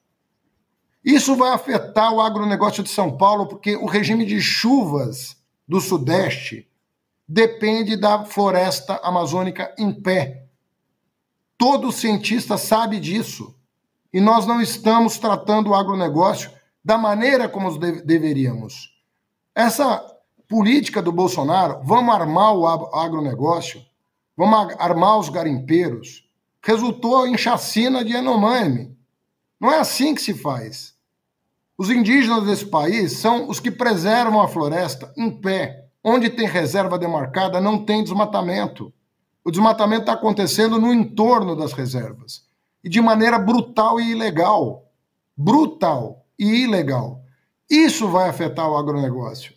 [1.06, 6.70] Isso vai afetar o agronegócio de São Paulo, porque o regime de chuvas do Sudeste
[7.26, 10.44] depende da floresta amazônica em pé.
[11.58, 13.56] Todo cientista sabe disso.
[14.12, 16.52] E nós não estamos tratando o agronegócio
[16.84, 18.94] da maneira como deveríamos.
[19.56, 20.06] Essa
[20.46, 23.90] política do Bolsonaro, vamos armar o agronegócio,
[24.36, 26.28] vamos armar os garimpeiros,
[26.64, 28.96] resultou em chacina de Yanomami.
[29.60, 30.96] Não é assim que se faz.
[31.78, 35.88] Os indígenas desse país são os que preservam a floresta em pé.
[36.04, 38.94] Onde tem reserva demarcada, não tem desmatamento.
[39.44, 42.48] O desmatamento está acontecendo no entorno das reservas.
[42.84, 44.92] E de maneira brutal e ilegal.
[45.36, 47.24] Brutal e ilegal.
[47.70, 49.54] Isso vai afetar o agronegócio,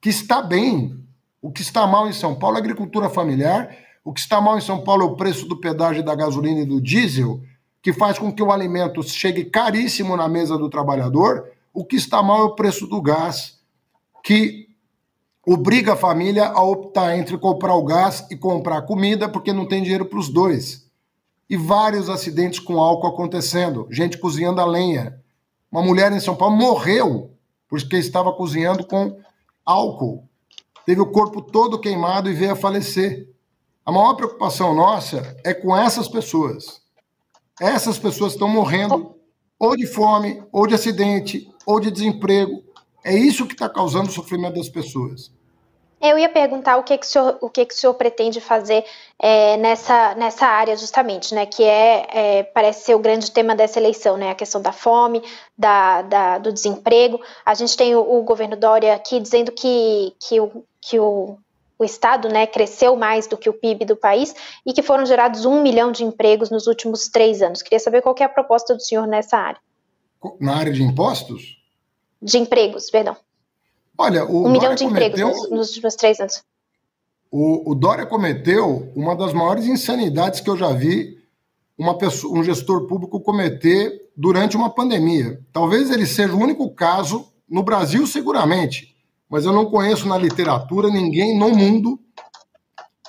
[0.00, 1.02] que está bem.
[1.42, 4.58] O que está mal em São Paulo é a agricultura familiar o que está mal
[4.58, 7.40] em São Paulo é o preço do pedágio da gasolina e do diesel,
[7.80, 11.50] que faz com que o alimento chegue caríssimo na mesa do trabalhador.
[11.72, 13.58] O que está mal é o preço do gás,
[14.22, 14.68] que
[15.46, 19.82] obriga a família a optar entre comprar o gás e comprar comida, porque não tem
[19.82, 20.86] dinheiro para os dois.
[21.48, 25.18] E vários acidentes com álcool acontecendo, gente cozinhando a lenha.
[25.70, 27.30] Uma mulher em São Paulo morreu
[27.68, 29.18] porque estava cozinhando com
[29.64, 30.28] álcool.
[30.86, 33.33] Teve o corpo todo queimado e veio a falecer.
[33.86, 36.80] A maior preocupação nossa é com essas pessoas.
[37.60, 39.14] Essas pessoas estão morrendo
[39.58, 42.62] ou de fome, ou de acidente, ou de desemprego.
[43.04, 45.30] É isso que está causando o sofrimento das pessoas.
[46.00, 48.84] Eu ia perguntar o que, que, o, senhor, o, que, que o senhor pretende fazer
[49.18, 51.46] é, nessa, nessa área, justamente, né?
[51.46, 54.30] Que é, é, parece ser o grande tema dessa eleição, né?
[54.30, 55.22] A questão da fome,
[55.56, 57.20] da, da do desemprego.
[57.44, 61.38] A gente tem o, o governo Dória aqui dizendo que, que, o, que o
[61.78, 64.34] o Estado né, cresceu mais do que o PIB do país
[64.64, 67.62] e que foram gerados um milhão de empregos nos últimos três anos.
[67.62, 69.60] Queria saber qual é a proposta do senhor nessa área.
[70.40, 71.58] Na área de impostos?
[72.22, 73.16] De empregos, perdão.
[73.98, 76.42] Olha, o um Dória milhão de cometeu, empregos nos, nos, últimos três anos.
[77.30, 81.18] O, o, Dória cometeu uma das maiores insanidades que eu já vi
[81.76, 85.40] uma pessoa, um gestor público cometer durante uma pandemia.
[85.52, 88.93] Talvez ele seja o único caso, no Brasil seguramente,
[89.34, 91.98] mas eu não conheço na literatura ninguém no mundo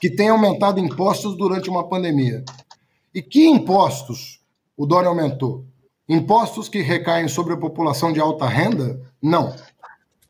[0.01, 2.43] que tenha aumentado impostos durante uma pandemia.
[3.13, 4.39] E que impostos
[4.75, 5.67] o Dória aumentou?
[6.09, 8.99] Impostos que recaem sobre a população de alta renda?
[9.21, 9.55] Não.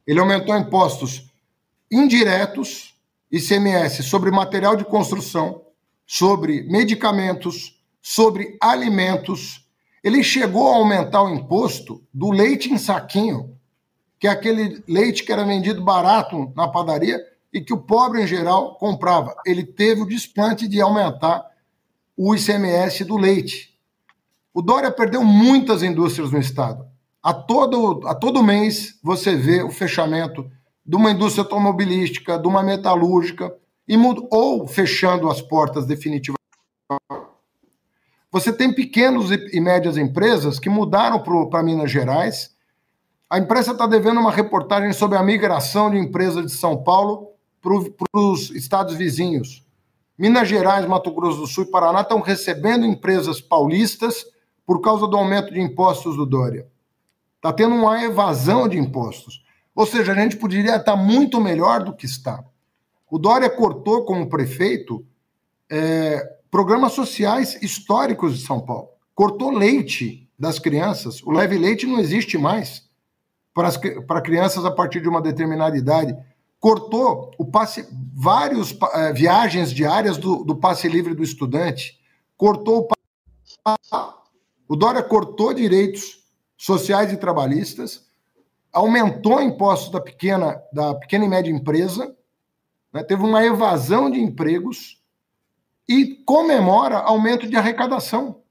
[0.05, 1.31] Ele aumentou impostos
[1.89, 2.93] indiretos,
[3.31, 5.62] ICMS, sobre material de construção,
[6.05, 9.65] sobre medicamentos, sobre alimentos.
[10.03, 13.54] Ele chegou a aumentar o imposto do leite em saquinho,
[14.25, 18.25] que é aquele leite que era vendido barato na padaria e que o pobre em
[18.25, 19.35] geral comprava.
[19.45, 21.45] Ele teve o desplante de aumentar
[22.17, 23.77] o ICMS do leite.
[24.51, 26.88] O Dória perdeu muitas indústrias no estado.
[27.21, 30.49] A todo, a todo mês você vê o fechamento
[30.83, 33.55] de uma indústria automobilística, de uma metalúrgica,
[34.31, 36.41] ou fechando as portas definitivamente.
[38.31, 42.54] Você tem pequenos e médias empresas que mudaram para Minas Gerais
[43.29, 48.21] a imprensa está devendo uma reportagem sobre a migração de empresas de São Paulo para
[48.21, 49.65] os estados vizinhos.
[50.17, 54.25] Minas Gerais, Mato Grosso do Sul e Paraná estão recebendo empresas paulistas
[54.65, 56.67] por causa do aumento de impostos do Dória.
[57.38, 59.43] Está tendo uma evasão de impostos.
[59.75, 62.43] Ou seja, a gente poderia estar muito melhor do que está.
[63.09, 65.05] O Dória cortou, como prefeito,
[65.69, 68.89] é, programas sociais históricos de São Paulo.
[69.13, 71.21] Cortou leite das crianças.
[71.23, 72.84] O leve leite não existe mais
[73.55, 76.15] para, as, para crianças a partir de uma determinada idade.
[76.59, 81.97] Cortou o passe, vários é, viagens diárias do, do passe livre do estudante.
[82.37, 82.87] Cortou o,
[84.67, 86.19] o Dória cortou direitos
[86.57, 88.05] sociais e trabalhistas,
[88.73, 92.13] aumentou impostos da pequena, da pequena e média empresa,
[92.91, 95.01] né, teve uma evasão de empregos
[95.87, 98.41] e comemora aumento de arrecadação,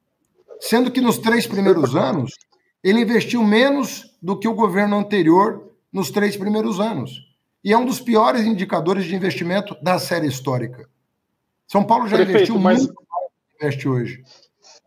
[0.61, 2.33] sendo que nos três primeiros anos
[2.83, 7.13] ele investiu menos do que o governo anterior nos três primeiros anos.
[7.63, 10.89] E é um dos piores indicadores de investimento da série histórica.
[11.67, 12.79] São Paulo já Prefeito, investiu mas...
[12.79, 14.25] muito mais do que investe hoje.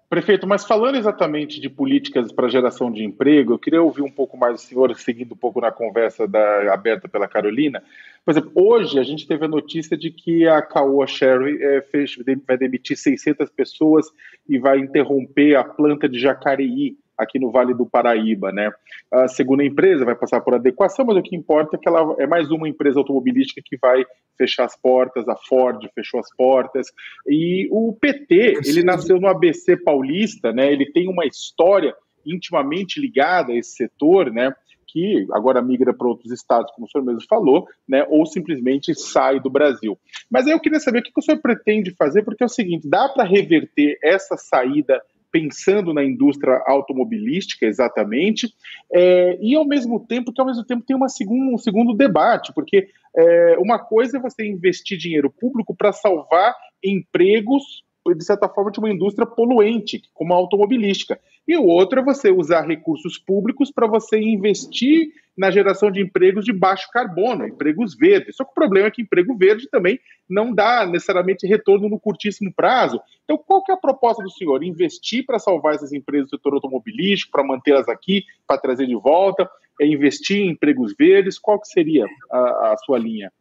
[0.10, 4.36] Prefeito, mas falando exatamente de políticas para geração de emprego, eu queria ouvir um pouco
[4.36, 7.84] mais do senhor, seguindo um pouco na conversa da, aberta pela Carolina.
[8.26, 12.16] Por exemplo, hoje a gente teve a notícia de que a Caoa Sherry é, fez,
[12.48, 14.08] vai demitir 600 pessoas
[14.50, 18.72] e vai interromper a planta de Jacareí, aqui no Vale do Paraíba, né?
[19.12, 22.28] A segunda empresa vai passar por adequação, mas o que importa é que ela é
[22.28, 24.06] mais uma empresa automobilística que vai
[24.38, 26.88] fechar as portas, a Ford fechou as portas,
[27.28, 30.72] e o PT, ele nasceu no ABC paulista, né?
[30.72, 34.54] Ele tem uma história intimamente ligada a esse setor, né?
[34.88, 39.40] que agora migra para outros estados, como o senhor mesmo falou, né, ou simplesmente sai
[39.40, 40.00] do Brasil.
[40.32, 42.90] Mas aí eu queria saber o que o senhor pretende fazer, porque é o seguinte:
[42.90, 45.02] dá para reverter essa saída
[45.32, 48.54] pensando na indústria automobilística exatamente,
[48.92, 52.54] é, e ao mesmo tempo que ao mesmo tempo tem uma segundo, um segundo debate,
[52.54, 57.84] porque é, uma coisa é você investir dinheiro público para salvar empregos
[58.16, 61.20] de certa forma, de uma indústria poluente, como a automobilística.
[61.48, 66.44] E o outro é você usar recursos públicos para você investir na geração de empregos
[66.44, 68.36] de baixo carbono, empregos verdes.
[68.36, 72.52] Só que o problema é que emprego verde também não dá necessariamente retorno no curtíssimo
[72.54, 73.00] prazo.
[73.24, 74.64] Então, qual que é a proposta do senhor?
[74.64, 79.50] Investir para salvar essas empresas do setor automobilístico, para mantê-las aqui, para trazer de volta,
[79.80, 81.38] é investir em empregos verdes?
[81.38, 83.32] Qual que seria a, a sua linha?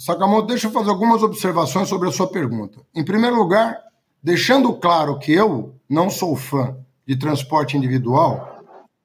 [0.00, 2.80] Sakamoto, deixa eu fazer algumas observações sobre a sua pergunta.
[2.94, 3.78] Em primeiro lugar,
[4.22, 6.74] deixando claro que eu não sou fã
[7.06, 8.64] de transporte individual,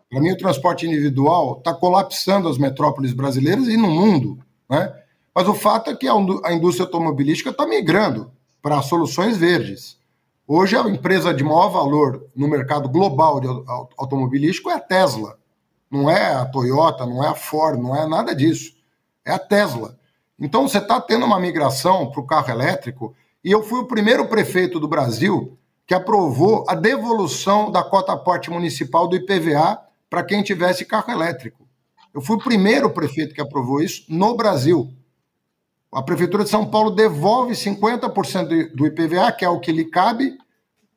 [0.10, 4.95] para mim o transporte individual está colapsando as metrópoles brasileiras e no mundo, né?
[5.36, 8.31] Mas o fato é que a indústria automobilística está migrando
[8.62, 9.97] para soluções verdes.
[10.47, 13.47] Hoje a empresa de maior valor no mercado global de
[13.97, 15.38] automobilístico é a Tesla.
[15.91, 18.73] Não é a Toyota, não é a Ford, não é nada disso.
[19.25, 19.97] É a Tesla.
[20.39, 24.27] Então você está tendo uma migração para o carro elétrico e eu fui o primeiro
[24.27, 30.43] prefeito do Brasil que aprovou a devolução da cota aporte municipal do IPVA para quem
[30.43, 31.67] tivesse carro elétrico.
[32.13, 34.91] Eu fui o primeiro prefeito que aprovou isso no Brasil.
[35.91, 40.37] A Prefeitura de São Paulo devolve 50% do IPVA, que é o que lhe cabe,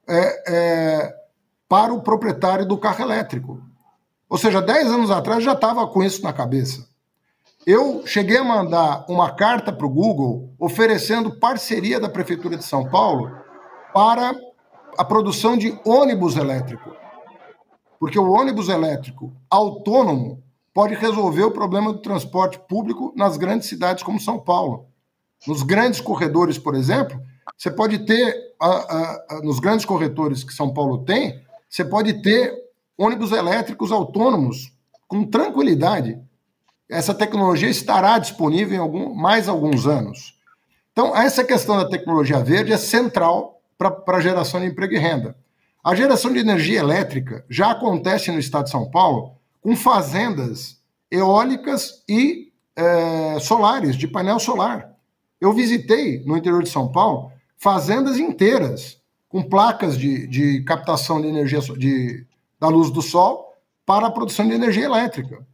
[0.09, 1.15] é, é,
[1.69, 3.63] para o proprietário do carro elétrico.
[4.29, 6.88] Ou seja, 10 anos atrás já estava com isso na cabeça.
[7.67, 12.89] Eu cheguei a mandar uma carta para o Google oferecendo parceria da Prefeitura de São
[12.89, 13.31] Paulo
[13.93, 14.35] para
[14.97, 16.95] a produção de ônibus elétrico.
[17.99, 20.43] Porque o ônibus elétrico autônomo
[20.73, 24.87] pode resolver o problema do transporte público nas grandes cidades como São Paulo.
[25.47, 27.21] Nos grandes corredores, por exemplo,
[27.57, 28.35] você pode ter,
[29.43, 32.55] nos grandes corredores que São Paulo tem, você pode ter
[32.97, 34.73] ônibus elétricos autônomos
[35.07, 36.21] com tranquilidade
[36.91, 40.39] essa tecnologia estará disponível em algum, mais alguns anos.
[40.93, 45.37] Então, essa questão da tecnologia verde é central para a geração de emprego e renda.
[45.85, 50.79] A geração de energia elétrica já acontece no estado de São Paulo com fazendas
[51.11, 54.93] eólicas e é, solares, de painel solar.
[55.41, 58.99] Eu visitei no interior de São Paulo fazendas inteiras
[59.29, 62.27] com placas de, de captação de energia de,
[62.59, 63.53] da luz do sol
[63.85, 65.47] para a produção de energia elétrica.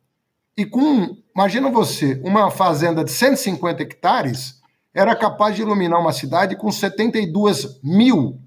[0.57, 4.61] E com, imagina você, uma fazenda de 150 hectares
[4.95, 8.41] era capaz de iluminar uma cidade com 72 mil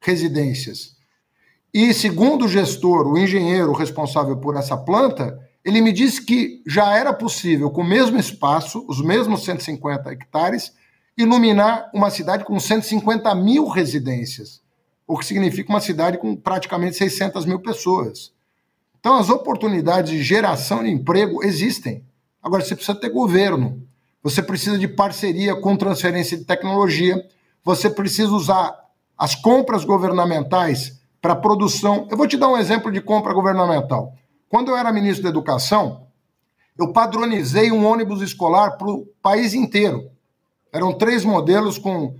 [0.00, 0.94] residências.
[1.72, 6.96] E segundo o gestor, o engenheiro responsável por essa planta, ele me disse que já
[6.96, 10.72] era possível, com o mesmo espaço, os mesmos 150 hectares,
[11.16, 14.60] iluminar uma cidade com 150 mil residências,
[15.06, 18.33] o que significa uma cidade com praticamente 600 mil pessoas.
[19.04, 22.02] Então, as oportunidades de geração de emprego existem.
[22.42, 23.86] Agora, você precisa ter governo,
[24.22, 27.22] você precisa de parceria com transferência de tecnologia,
[27.62, 28.74] você precisa usar
[29.18, 32.08] as compras governamentais para produção.
[32.10, 34.14] Eu vou te dar um exemplo de compra governamental.
[34.48, 36.06] Quando eu era ministro da Educação,
[36.78, 40.10] eu padronizei um ônibus escolar para o país inteiro.
[40.72, 42.16] Eram três modelos com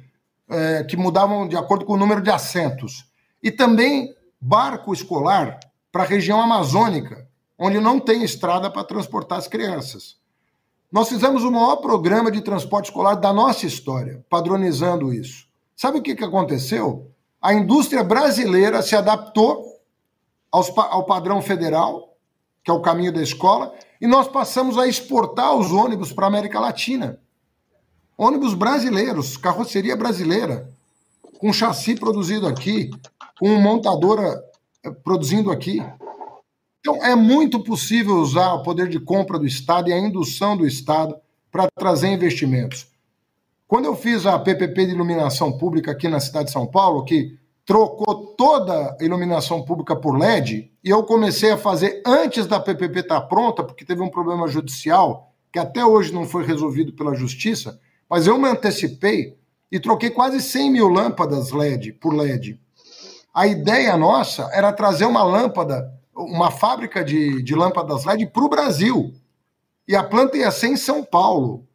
[0.51, 3.07] é, que mudavam de acordo com o número de assentos.
[3.42, 5.59] E também barco escolar
[5.94, 10.16] para a região amazônica, onde não tem estrada para transportar as crianças.
[10.90, 15.46] Nós fizemos o maior programa de transporte escolar da nossa história, padronizando isso.
[15.76, 17.14] Sabe o que, que aconteceu?
[17.44, 19.78] a indústria brasileira se adaptou
[20.50, 22.16] aos, ao padrão federal,
[22.64, 26.28] que é o caminho da escola, e nós passamos a exportar os ônibus para a
[26.28, 27.20] América Latina.
[28.16, 30.72] Ônibus brasileiros, carroceria brasileira,
[31.38, 32.90] com chassi produzido aqui,
[33.38, 34.42] com montadora
[35.03, 35.83] produzindo aqui.
[36.81, 40.66] Então, é muito possível usar o poder de compra do Estado e a indução do
[40.66, 41.16] Estado
[41.51, 42.87] para trazer investimentos.
[43.66, 47.38] Quando eu fiz a PPP de iluminação pública aqui na cidade de São Paulo, que
[47.64, 53.01] trocou toda a iluminação pública por LED, e eu comecei a fazer antes da PPP
[53.01, 57.14] estar tá pronta, porque teve um problema judicial que até hoje não foi resolvido pela
[57.14, 59.38] justiça, mas eu me antecipei
[59.70, 62.61] e troquei quase 100 mil lâmpadas LED por LED.
[63.35, 68.49] A ideia nossa era trazer uma lâmpada, uma fábrica de, de lâmpadas LED para o
[68.49, 69.12] Brasil.
[69.87, 71.66] E a planta ia ser em São Paulo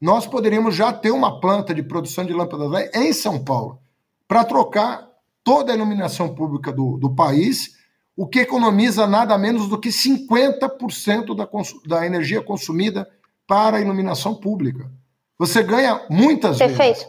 [0.00, 3.78] nós poderíamos já ter uma planta de produção de lâmpadas LED em São Paulo,
[4.26, 5.08] para trocar
[5.44, 7.78] toda a iluminação pública do, do país,
[8.16, 11.48] o que economiza nada menos do que 50% da,
[11.86, 13.08] da energia consumida
[13.46, 14.90] para a iluminação pública.
[15.38, 16.98] Você ganha muitas Perfeito.
[16.98, 17.08] vezes.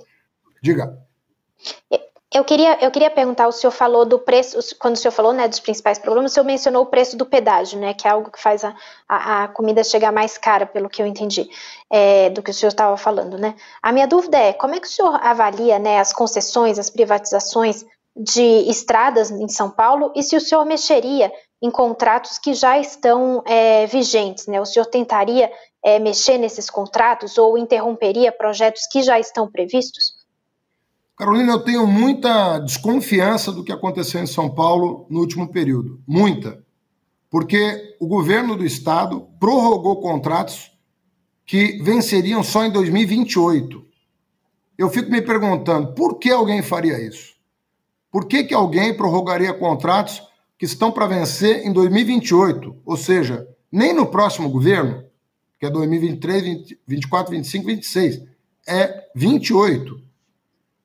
[0.61, 0.97] Diga.
[2.33, 5.49] Eu queria, eu queria perguntar, o senhor falou do preço, quando o senhor falou né,
[5.49, 8.41] dos principais problemas, o senhor mencionou o preço do pedágio, né, que é algo que
[8.41, 8.73] faz a,
[9.07, 11.49] a, a comida chegar mais cara, pelo que eu entendi,
[11.91, 13.37] é, do que o senhor estava falando.
[13.37, 13.53] Né?
[13.83, 17.85] A minha dúvida é, como é que o senhor avalia né, as concessões, as privatizações
[18.15, 21.29] de estradas em São Paulo e se o senhor mexeria
[21.61, 24.47] em contratos que já estão é, vigentes?
[24.47, 24.61] Né?
[24.61, 25.51] O senhor tentaria
[25.83, 30.20] é, mexer nesses contratos ou interromperia projetos que já estão previstos?
[31.21, 36.01] Carolina, eu tenho muita desconfiança do que aconteceu em São Paulo no último período.
[36.07, 36.65] Muita.
[37.29, 40.71] Porque o governo do estado prorrogou contratos
[41.45, 43.85] que venceriam só em 2028.
[44.75, 47.35] Eu fico me perguntando por que alguém faria isso?
[48.11, 50.23] Por que, que alguém prorrogaria contratos
[50.57, 52.77] que estão para vencer em 2028?
[52.83, 55.03] Ou seja, nem no próximo governo,
[55.59, 56.43] que é 2023,
[56.87, 58.23] 2024, 25, 26,
[58.67, 60.10] é 28.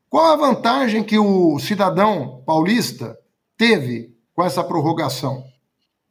[0.09, 3.19] Qual a vantagem que o cidadão paulista
[3.57, 5.45] teve com essa prorrogação?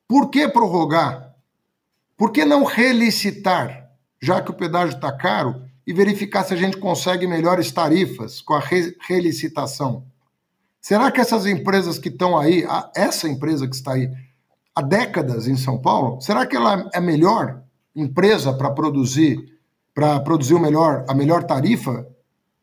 [0.08, 1.34] Por que prorrogar?
[2.18, 3.90] Por que não relicitar,
[4.22, 8.54] já que o pedágio está caro, e verificar se a gente consegue melhores tarifas com
[8.54, 10.06] a re relicitação?
[10.82, 14.12] Será que essas empresas que estão aí, essa empresa que está aí
[14.76, 17.64] há décadas em São Paulo, será que ela é a melhor
[17.96, 19.56] empresa para produzir
[19.96, 22.06] para produzir o melhor, a melhor tarifa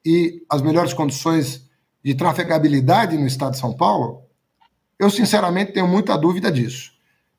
[0.04, 1.68] e as melhores condições
[2.04, 4.22] de trafegabilidade no estado de São Paulo,
[4.98, 6.92] eu sinceramente tenho muita dúvida disso.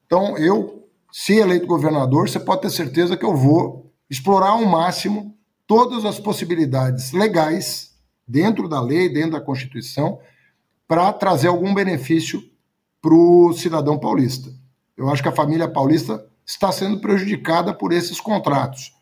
[0.05, 5.35] Então, eu, se eleito governador, você pode ter certeza que eu vou explorar ao máximo
[5.65, 7.93] todas as possibilidades legais,
[8.27, 10.19] dentro da lei, dentro da Constituição,
[10.87, 12.43] para trazer algum benefício
[13.01, 14.49] para o cidadão paulista.
[14.95, 18.93] Eu acho que a família paulista está sendo prejudicada por esses contratos.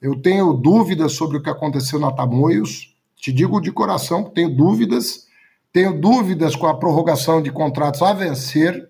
[0.00, 2.93] Eu tenho dúvidas sobre o que aconteceu na Tamoios,
[3.24, 5.26] te digo de coração, tenho dúvidas.
[5.72, 8.86] Tenho dúvidas com a prorrogação de contratos a vencer.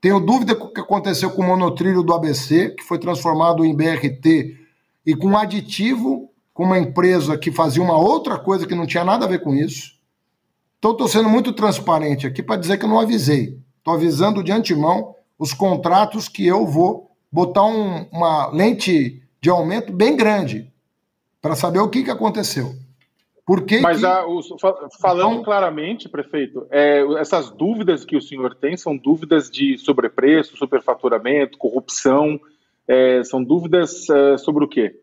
[0.00, 3.72] Tenho dúvida com o que aconteceu com o monotrilho do ABC, que foi transformado em
[3.72, 4.56] BRT
[5.06, 9.04] e com um aditivo com uma empresa que fazia uma outra coisa que não tinha
[9.04, 9.92] nada a ver com isso.
[10.80, 13.60] Então, estou sendo muito transparente aqui para dizer que eu não avisei.
[13.78, 19.92] Estou avisando de antemão os contratos que eu vou botar um, uma lente de aumento
[19.92, 20.68] bem grande
[21.40, 22.74] para saber o que, que aconteceu.
[23.48, 24.04] Por que Mas que...
[24.04, 24.42] A, o,
[25.00, 25.42] falando então...
[25.42, 32.38] claramente, prefeito, é, essas dúvidas que o senhor tem são dúvidas de sobrepreço, superfaturamento, corrupção,
[32.86, 35.00] é, são dúvidas é, sobre o quê?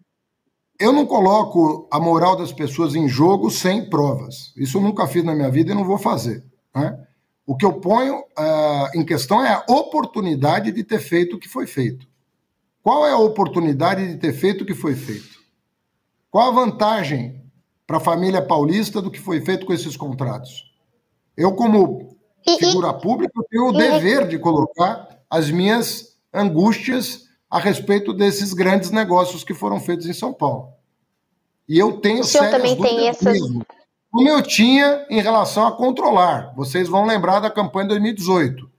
[0.79, 4.53] Eu não coloco a moral das pessoas em jogo sem provas.
[4.55, 6.43] Isso eu nunca fiz na minha vida e não vou fazer.
[6.75, 7.03] Né?
[7.47, 11.49] O que eu ponho uh, em questão é a oportunidade de ter feito o que
[11.49, 12.05] foi feito.
[12.83, 15.39] Qual é a oportunidade de ter feito o que foi feito?
[16.29, 17.34] Qual a vantagem
[17.85, 20.71] para a família paulista do que foi feito com esses contratos.
[21.37, 22.17] Eu, como
[22.59, 29.43] figura pública, tenho o dever de colocar as minhas angústias a respeito desses grandes negócios
[29.43, 30.73] que foram feitos em São Paulo.
[31.67, 33.33] E eu tenho o senhor também tem essas...
[33.33, 33.65] Mesmo.
[34.11, 36.53] como eu tinha em relação a controlar.
[36.55, 38.69] Vocês vão lembrar da campanha de 2018.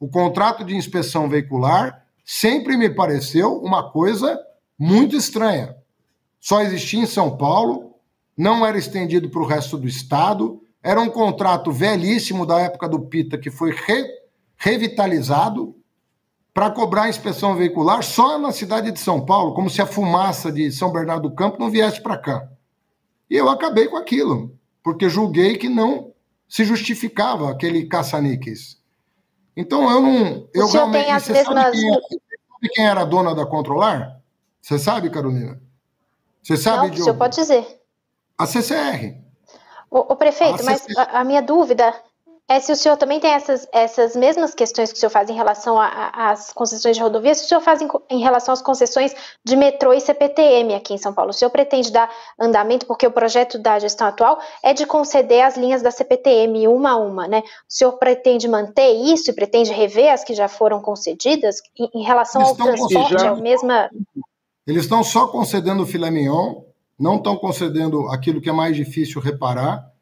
[0.00, 4.40] O contrato de inspeção veicular sempre me pareceu uma coisa
[4.78, 5.76] muito estranha.
[6.40, 7.93] Só existia em São Paulo,
[8.36, 13.00] não era estendido para o resto do estado, era um contrato velhíssimo da época do
[13.00, 14.06] Pita que foi re,
[14.56, 15.74] revitalizado
[16.52, 20.52] para cobrar a inspeção veicular só na cidade de São Paulo, como se a fumaça
[20.52, 22.48] de São Bernardo do Campo não viesse para cá.
[23.28, 26.12] E eu acabei com aquilo, porque julguei que não
[26.48, 28.78] se justificava aquele caça-níqueis.
[29.56, 30.48] Então eu não.
[30.52, 31.54] Eu o realmente, tem as mesmas.
[31.54, 34.20] Sabe quem, sabe quem, era a dona da Controlar?
[34.60, 35.60] Você sabe, Carolina?
[36.42, 36.88] Você sabe?
[36.88, 37.80] Não, o senhor pode dizer.
[38.38, 39.16] A CCR.
[39.90, 41.00] O, o prefeito, a mas CCR.
[41.00, 41.94] A, a minha dúvida
[42.46, 45.34] é se o senhor também tem essas, essas mesmas questões que o senhor faz em
[45.34, 49.56] relação às concessões de rodovias, se o senhor faz em, em, relação às concessões de
[49.56, 51.30] metrô e CPTM aqui em São Paulo.
[51.30, 55.56] O senhor pretende dar andamento, porque o projeto da gestão atual é de conceder as
[55.56, 57.40] linhas da CPTM uma a uma, né?
[57.40, 62.02] O senhor pretende manter isso e pretende rever as que já foram concedidas em, em
[62.02, 63.30] relação Eles ao transporte, já...
[63.30, 63.88] ao mesma.
[64.66, 66.60] Eles estão só concedendo o filé mignon,
[66.98, 69.92] não estão concedendo aquilo que é mais difícil reparar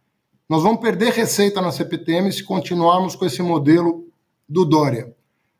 [0.52, 4.06] nós vamos perder receita na CPTM se continuarmos com esse modelo
[4.46, 5.16] do Dória.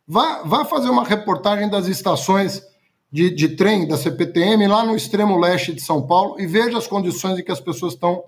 [0.07, 2.63] Vá, vá fazer uma reportagem das estações
[3.11, 6.87] de, de trem da CPTM lá no extremo leste de São Paulo e veja as
[6.87, 8.25] condições em que as pessoas estão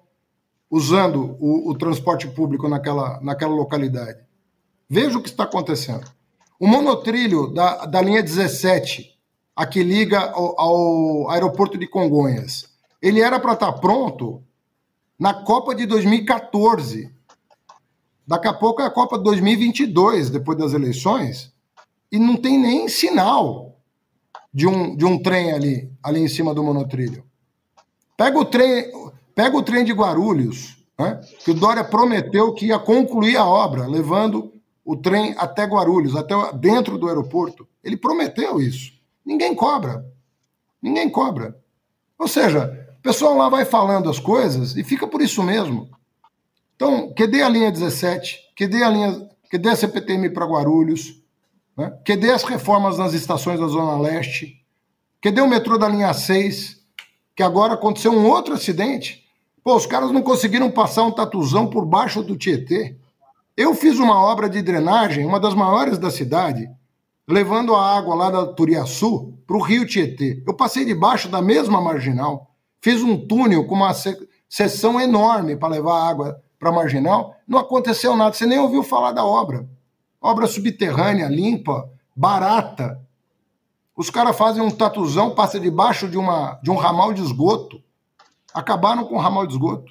[0.70, 4.20] usando o, o transporte público naquela, naquela localidade.
[4.88, 6.11] Veja o que está acontecendo.
[6.59, 9.18] O monotrilho da, da linha 17,
[9.55, 12.72] a que liga ao, ao aeroporto de Congonhas,
[13.05, 14.42] ele era para estar tá pronto
[15.18, 17.12] na Copa de 2014.
[18.26, 21.52] Daqui a pouco é a Copa de 2022, depois das eleições,
[22.11, 23.76] e não tem nem sinal
[24.52, 27.22] de um, de um trem ali, ali em cima do monotrilho.
[28.16, 28.90] Pega o trem,
[29.34, 33.86] pega o trem de Guarulhos, né, que o Dória prometeu que ia concluir a obra,
[33.86, 34.50] levando
[34.82, 37.68] o trem até Guarulhos, até dentro do aeroporto.
[37.82, 38.94] Ele prometeu isso.
[39.26, 40.07] Ninguém cobra.
[40.80, 41.55] Ninguém cobra.
[42.18, 45.90] Ou seja, pessoal lá vai falando as coisas e fica por isso mesmo.
[46.74, 50.46] Então, que dê a linha 17, que dê a linha, que dê a CPTM para
[50.46, 51.22] Guarulhos,
[51.76, 51.92] né?
[52.02, 54.59] que dê as reformas nas estações da Zona Leste,
[55.20, 56.78] que dê o metrô da linha 6,
[57.36, 59.22] que agora aconteceu um outro acidente.
[59.62, 62.96] Pô, os caras não conseguiram passar um tatuzão por baixo do Tietê.
[63.55, 66.68] Eu fiz uma obra de drenagem, uma das maiores da cidade,
[67.28, 70.42] levando a água lá da Turiaçu para o rio Tietê.
[70.46, 72.53] Eu passei debaixo da mesma marginal.
[72.85, 73.95] Fiz um túnel com uma
[74.47, 77.35] seção enorme para levar água para a marginal.
[77.49, 79.66] Não aconteceu nada, você nem ouviu falar da obra.
[80.20, 83.01] Obra subterrânea, limpa, barata.
[83.97, 87.82] Os caras fazem um tatuzão, passa debaixo de, uma, de um ramal de esgoto.
[88.53, 89.91] Acabaram com o ramal de esgoto.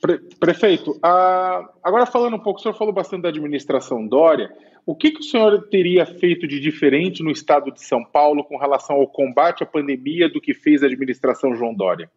[0.00, 4.48] Pre prefeito, uh, agora falando um pouco, o senhor falou bastante da administração Dória.
[4.86, 8.56] O que, que o senhor teria feito de diferente no estado de São Paulo com
[8.56, 12.08] relação ao combate à pandemia do que fez a administração João Dória?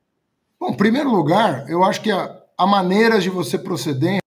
[0.63, 4.19] Bom, em primeiro lugar, eu acho que a, a maneira de você proceder,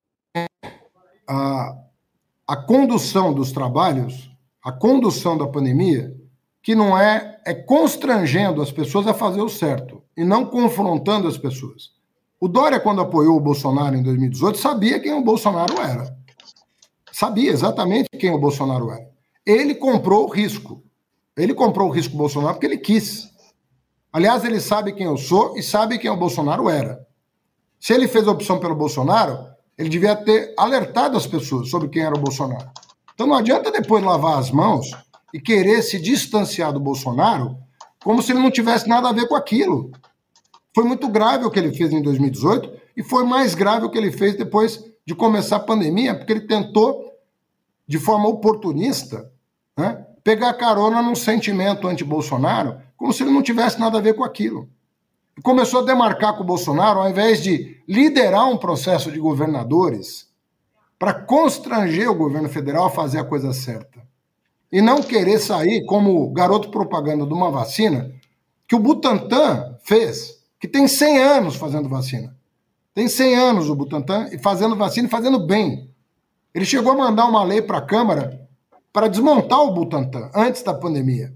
[1.27, 1.75] a,
[2.47, 4.31] a condução dos trabalhos,
[4.63, 6.15] a condução da pandemia,
[6.63, 11.39] que não é, é constrangendo as pessoas a fazer o certo e não confrontando as
[11.39, 11.93] pessoas.
[12.39, 16.15] O Dória, quando apoiou o Bolsonaro em 2018, sabia quem o Bolsonaro era.
[17.11, 19.09] Sabia exatamente quem o Bolsonaro era.
[19.47, 20.83] Ele comprou o risco.
[21.35, 23.35] Ele comprou o risco Bolsonaro porque ele quis.
[24.13, 27.07] Aliás, ele sabe quem eu sou e sabe quem o Bolsonaro era.
[27.79, 29.47] Se ele fez a opção pelo Bolsonaro,
[29.77, 32.71] ele devia ter alertado as pessoas sobre quem era o Bolsonaro.
[33.15, 34.91] Então não adianta depois lavar as mãos
[35.33, 37.59] e querer se distanciar do Bolsonaro
[38.03, 39.91] como se ele não tivesse nada a ver com aquilo.
[40.75, 43.99] Foi muito grave o que ele fez em 2018 e foi mais grave o que
[43.99, 47.13] ele fez depois de começar a pandemia, porque ele tentou,
[47.87, 49.31] de forma oportunista,
[49.77, 54.25] né, pegar carona num sentimento anti-Bolsonaro como se ele não tivesse nada a ver com
[54.25, 54.69] aquilo.
[55.43, 60.27] Começou a demarcar com o Bolsonaro, ao invés de liderar um processo de governadores
[60.99, 64.01] para constranger o governo federal a fazer a coisa certa.
[64.73, 68.11] E não querer sair como garoto propaganda de uma vacina
[68.67, 72.35] que o Butantan fez, que tem 100 anos fazendo vacina.
[72.95, 75.91] Tem 100 anos o Butantan e fazendo vacina e fazendo bem.
[76.55, 78.49] Ele chegou a mandar uma lei para a Câmara
[78.91, 81.35] para desmontar o Butantan antes da pandemia.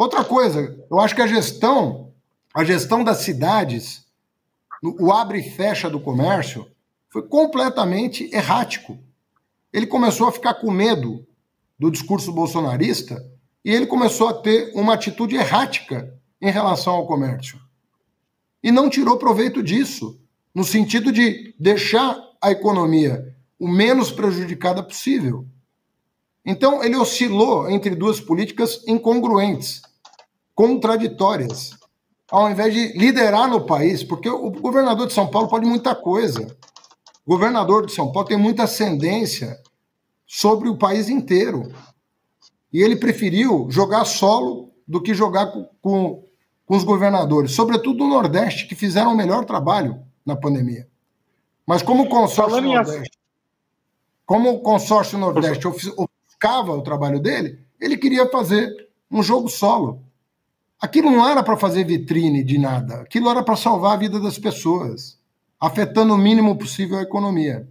[0.00, 2.14] Outra coisa, eu acho que a gestão,
[2.54, 4.06] a gestão das cidades,
[4.82, 6.66] o abre e fecha do comércio,
[7.10, 8.98] foi completamente errático.
[9.70, 11.26] Ele começou a ficar com medo
[11.78, 13.22] do discurso bolsonarista
[13.62, 17.60] e ele começou a ter uma atitude errática em relação ao comércio.
[18.62, 20.18] E não tirou proveito disso.
[20.54, 25.46] no sentido de deixar a economia o menos prejudicada possível.
[26.44, 29.82] Então, ele oscilou entre duas políticas incongruentes,
[30.60, 31.70] contraditórias,
[32.30, 36.54] ao invés de liderar no país, porque o governador de São Paulo pode muita coisa.
[37.24, 39.58] O governador de São Paulo tem muita ascendência
[40.26, 41.72] sobre o país inteiro.
[42.70, 46.24] E ele preferiu jogar solo do que jogar com, com,
[46.66, 50.86] com os governadores, sobretudo do Nordeste, que fizeram o melhor trabalho na pandemia.
[51.66, 53.18] Mas como o consórcio Nordeste,
[54.26, 58.70] como o consórcio Nordeste ofuscava o trabalho dele, ele queria fazer
[59.10, 60.09] um jogo solo.
[60.80, 64.38] Aquilo não era para fazer vitrine de nada, aquilo era para salvar a vida das
[64.38, 65.20] pessoas,
[65.60, 67.68] afetando o mínimo possível a economia.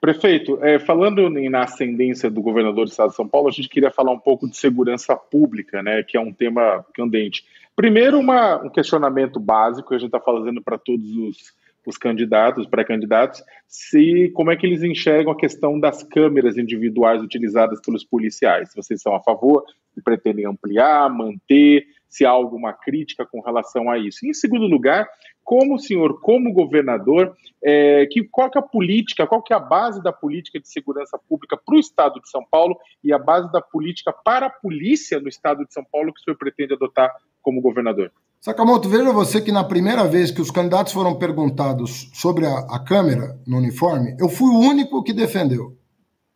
[0.00, 3.90] Prefeito, é, falando na ascendência do governador do estado de São Paulo, a gente queria
[3.90, 7.44] falar um pouco de segurança pública, né, que é um tema candente.
[7.76, 11.54] Primeiro, uma, um questionamento básico que a gente está fazendo para todos os,
[11.86, 17.80] os candidatos, pré-candidatos, se como é que eles enxergam a questão das câmeras individuais utilizadas
[17.80, 18.70] pelos policiais.
[18.70, 19.64] Se vocês são a favor,
[19.94, 24.26] se pretendem ampliar, manter, se há alguma crítica com relação a isso.
[24.26, 25.08] Em segundo lugar,
[25.42, 27.34] como o senhor, como governador,
[27.64, 30.68] é, que, qual que é a política, qual que é a base da política de
[30.68, 34.50] segurança pública para o Estado de São Paulo e a base da política para a
[34.50, 37.10] polícia no Estado de São Paulo que o senhor pretende adotar
[37.40, 38.12] como governador?
[38.42, 42.84] Sakamoto, veja você que na primeira vez que os candidatos foram perguntados sobre a, a
[42.84, 45.78] câmera no uniforme, eu fui o único que defendeu.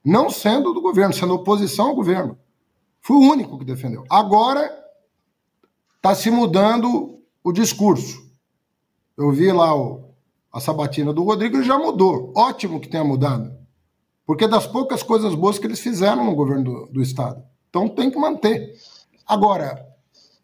[0.03, 2.39] Não sendo do governo, sendo oposição ao governo.
[3.03, 4.05] Fui o único que defendeu.
[4.09, 4.86] Agora
[6.07, 8.25] está se mudando o discurso.
[9.19, 10.15] Eu vi lá o,
[10.53, 12.33] a sabatina do Rodrigo e já mudou.
[12.37, 13.53] Ótimo que tenha mudado.
[14.25, 17.43] Porque é das poucas coisas boas que eles fizeram no governo do, do Estado.
[17.69, 18.75] Então tem que manter.
[19.27, 19.85] Agora,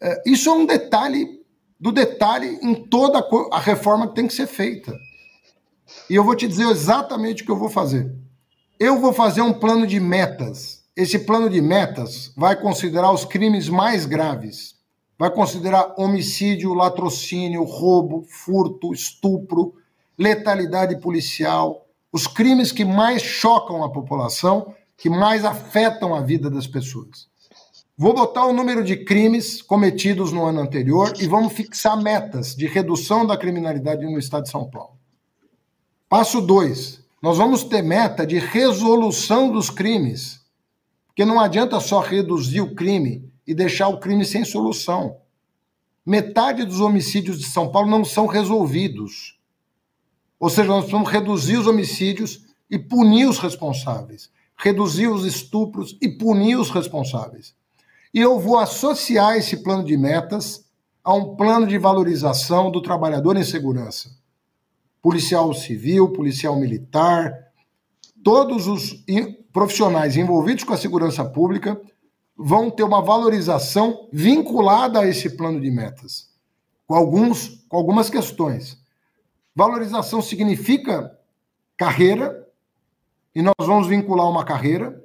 [0.01, 1.41] é, isso é um detalhe
[1.79, 4.93] do detalhe em toda a reforma que tem que ser feita.
[6.11, 8.13] E eu vou te dizer exatamente o que eu vou fazer.
[8.81, 10.83] Eu vou fazer um plano de metas.
[10.97, 14.82] Esse plano de metas vai considerar os crimes mais graves
[15.23, 19.73] vai considerar homicídio, latrocínio, roubo, furto, estupro,
[20.19, 26.67] letalidade policial, os crimes que mais chocam a população, que mais afetam a vida das
[26.67, 27.29] pessoas.
[27.97, 32.67] Vou botar o número de crimes cometidos no ano anterior e vamos fixar metas de
[32.67, 34.99] redução da criminalidade no estado de São Paulo.
[36.09, 37.01] Passo 2.
[37.23, 40.41] Nós vamos ter meta de resolução dos crimes.
[41.07, 45.17] Porque não adianta só reduzir o crime e deixar o crime sem solução.
[46.05, 49.39] Metade dos homicídios de São Paulo não são resolvidos.
[50.39, 54.31] Ou seja, nós precisamos reduzir os homicídios e punir os responsáveis.
[54.57, 57.55] Reduzir os estupros e punir os responsáveis.
[58.13, 60.65] E eu vou associar esse plano de metas
[61.05, 64.11] a um plano de valorização do trabalhador em segurança.
[65.01, 67.33] Policial civil, policial militar,
[68.23, 69.05] todos os
[69.53, 71.81] profissionais envolvidos com a segurança pública
[72.37, 76.31] vão ter uma valorização vinculada a esse plano de metas,
[76.87, 78.83] com, alguns, com algumas questões.
[79.55, 81.17] Valorização significa
[81.77, 82.49] carreira,
[83.35, 85.03] e nós vamos vincular uma carreira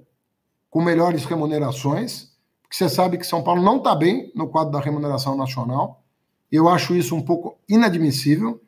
[0.70, 4.80] com melhores remunerações, porque você sabe que São Paulo não está bem no quadro da
[4.80, 6.04] remuneração nacional.
[6.52, 8.62] Eu acho isso um pouco inadmissível.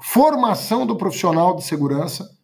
[0.00, 2.36] Formação do profissional de segurança.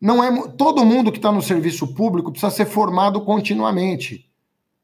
[0.00, 4.30] Não é todo mundo que está no serviço público precisa ser formado continuamente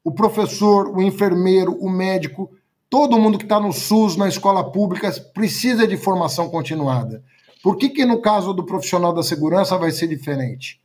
[0.02, 2.50] o professor, o enfermeiro, o médico,
[2.88, 7.22] todo mundo que está no SUS, na escola pública, precisa de formação continuada.
[7.62, 10.80] Por que, que no caso do profissional da segurança vai ser diferente?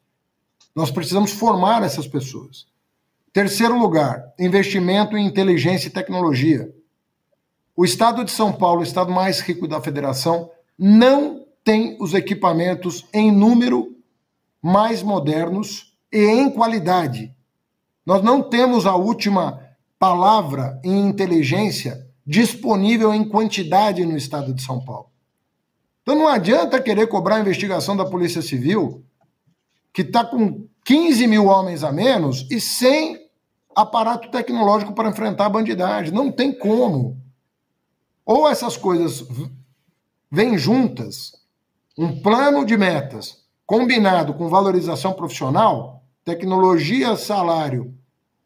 [0.75, 2.67] Nós precisamos formar essas pessoas.
[3.31, 6.73] Terceiro lugar, investimento em inteligência e tecnologia.
[7.75, 13.05] O estado de São Paulo, o estado mais rico da federação, não tem os equipamentos
[13.13, 13.95] em número
[14.61, 17.34] mais modernos e em qualidade
[18.05, 19.59] nós não temos a última
[19.97, 25.09] palavra em inteligência disponível em quantidade no estado de São Paulo.
[26.01, 29.03] Então não adianta querer cobrar a investigação da Polícia Civil,
[29.91, 33.25] que está com 15 mil homens a menos e sem
[33.75, 36.13] aparato tecnológico para enfrentar a bandidagem.
[36.13, 37.19] Não tem como.
[38.23, 39.25] Ou essas coisas
[40.31, 41.31] vêm juntas,
[41.97, 47.94] um plano de metas combinado com valorização profissional, tecnologia, salário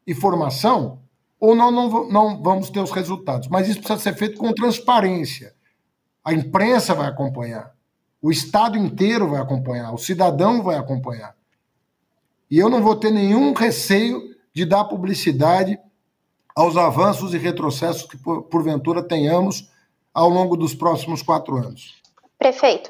[0.10, 1.00] e formação,
[1.40, 3.48] ou não, não, não vamos ter os resultados.
[3.48, 5.54] Mas isso precisa ser feito com transparência.
[6.26, 7.72] A imprensa vai acompanhar,
[8.20, 11.36] o Estado inteiro vai acompanhar, o cidadão vai acompanhar.
[12.50, 15.80] E eu não vou ter nenhum receio de dar publicidade
[16.56, 19.70] aos avanços e retrocessos que, porventura, tenhamos
[20.12, 22.02] ao longo dos próximos quatro anos.
[22.40, 22.90] Prefeito,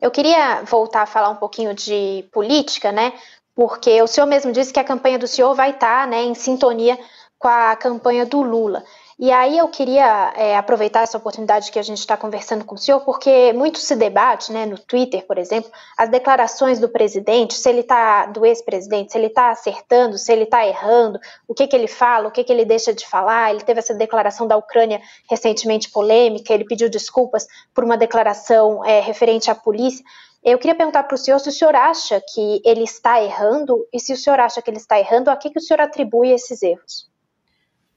[0.00, 3.12] Eu queria voltar a falar um pouquinho de política, né?
[3.54, 6.98] Porque o senhor mesmo disse que a campanha do senhor vai estar né, em sintonia
[7.38, 8.82] com a campanha do Lula.
[9.18, 12.78] E aí eu queria é, aproveitar essa oportunidade que a gente está conversando com o
[12.78, 17.68] senhor, porque muito se debate, né, no Twitter, por exemplo, as declarações do presidente, se
[17.68, 21.76] ele está, do ex-presidente, se ele está acertando, se ele está errando, o que, que
[21.76, 23.50] ele fala, o que, que ele deixa de falar.
[23.52, 25.00] Ele teve essa declaração da Ucrânia
[25.30, 30.04] recentemente polêmica, ele pediu desculpas por uma declaração é, referente à polícia.
[30.44, 33.98] Eu queria perguntar para o senhor se o senhor acha que ele está errando, e
[33.98, 36.62] se o senhor acha que ele está errando, a que, que o senhor atribui esses
[36.62, 37.10] erros?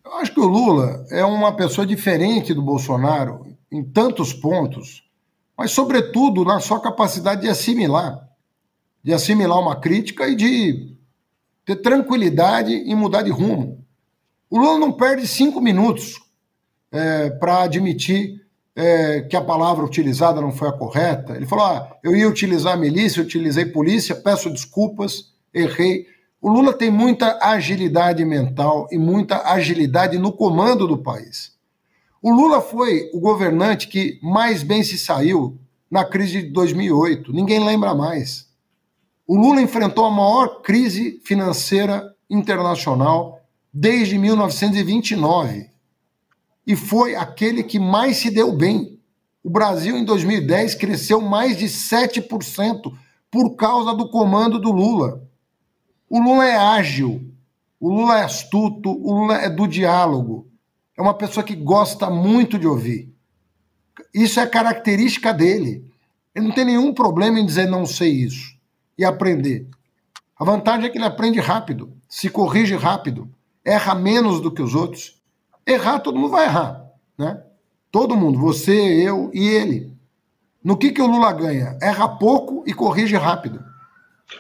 [0.06, 5.04] Eu acho que o Lula é uma pessoa diferente do Bolsonaro em tantos pontos,
[5.58, 8.28] mas, sobretudo, na sua capacidade de assimilar
[9.08, 10.98] de assimilar uma crítica e de
[11.64, 13.82] ter tranquilidade em mudar de rumo.
[14.50, 16.22] O Lula não perde cinco minutos
[16.92, 18.46] é, para admitir
[18.80, 21.36] é, que a palavra utilizada não foi a correta.
[21.36, 26.06] Ele falou: ah, eu ia utilizar milícia, utilizei polícia, peço desculpas, errei.
[26.40, 31.58] O Lula tem muita agilidade mental e muita agilidade no comando do país.
[32.22, 35.58] O Lula foi o governante que mais bem se saiu
[35.90, 37.34] na crise de 2008.
[37.34, 38.48] Ninguém lembra mais.
[39.26, 43.42] O Lula enfrentou a maior crise financeira internacional
[43.74, 45.77] desde 1929
[46.68, 49.00] e foi aquele que mais se deu bem.
[49.42, 52.94] O Brasil, em 2010, cresceu mais de 7%
[53.32, 55.24] por causa do comando do Lula.
[56.10, 57.32] O Lula é ágil,
[57.80, 60.48] o Lula é astuto, o Lula é do diálogo.
[60.98, 63.14] É uma pessoa que gosta muito de ouvir.
[64.14, 65.90] Isso é característica dele.
[66.36, 68.58] Ele não tem nenhum problema em dizer não sei isso
[68.98, 69.68] e aprender.
[70.38, 73.30] A vantagem é que ele aprende rápido, se corrige rápido,
[73.64, 75.17] erra menos do que os outros.
[75.68, 77.44] Errar, todo mundo vai errar, né?
[77.92, 79.92] Todo mundo, você, eu e ele.
[80.64, 81.78] No que, que o Lula ganha?
[81.82, 83.64] Erra pouco e corrige rápido.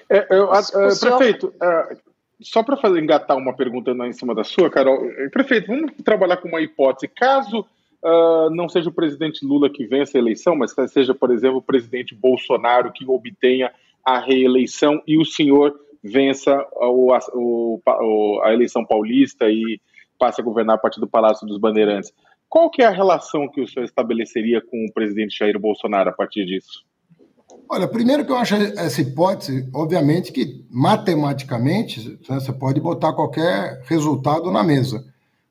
[0.09, 1.97] É, eu, a, a, prefeito, é,
[2.41, 6.37] só para fazer engatar uma pergunta em cima da sua, Carol, é, prefeito, vamos trabalhar
[6.37, 7.07] com uma hipótese.
[7.07, 7.65] Caso
[8.03, 11.61] uh, não seja o presidente Lula que vença a eleição, mas seja, por exemplo, o
[11.61, 13.71] presidente Bolsonaro que obtenha
[14.03, 19.79] a reeleição e o senhor vença o, o, a eleição paulista e
[20.17, 22.11] passe a governar a partir do Palácio dos Bandeirantes.
[22.49, 26.13] Qual que é a relação que o senhor estabeleceria com o presidente Jair Bolsonaro a
[26.13, 26.85] partir disso?
[27.69, 34.49] Olha, primeiro que eu acho essa hipótese, obviamente que matematicamente você pode botar qualquer resultado
[34.51, 35.03] na mesa.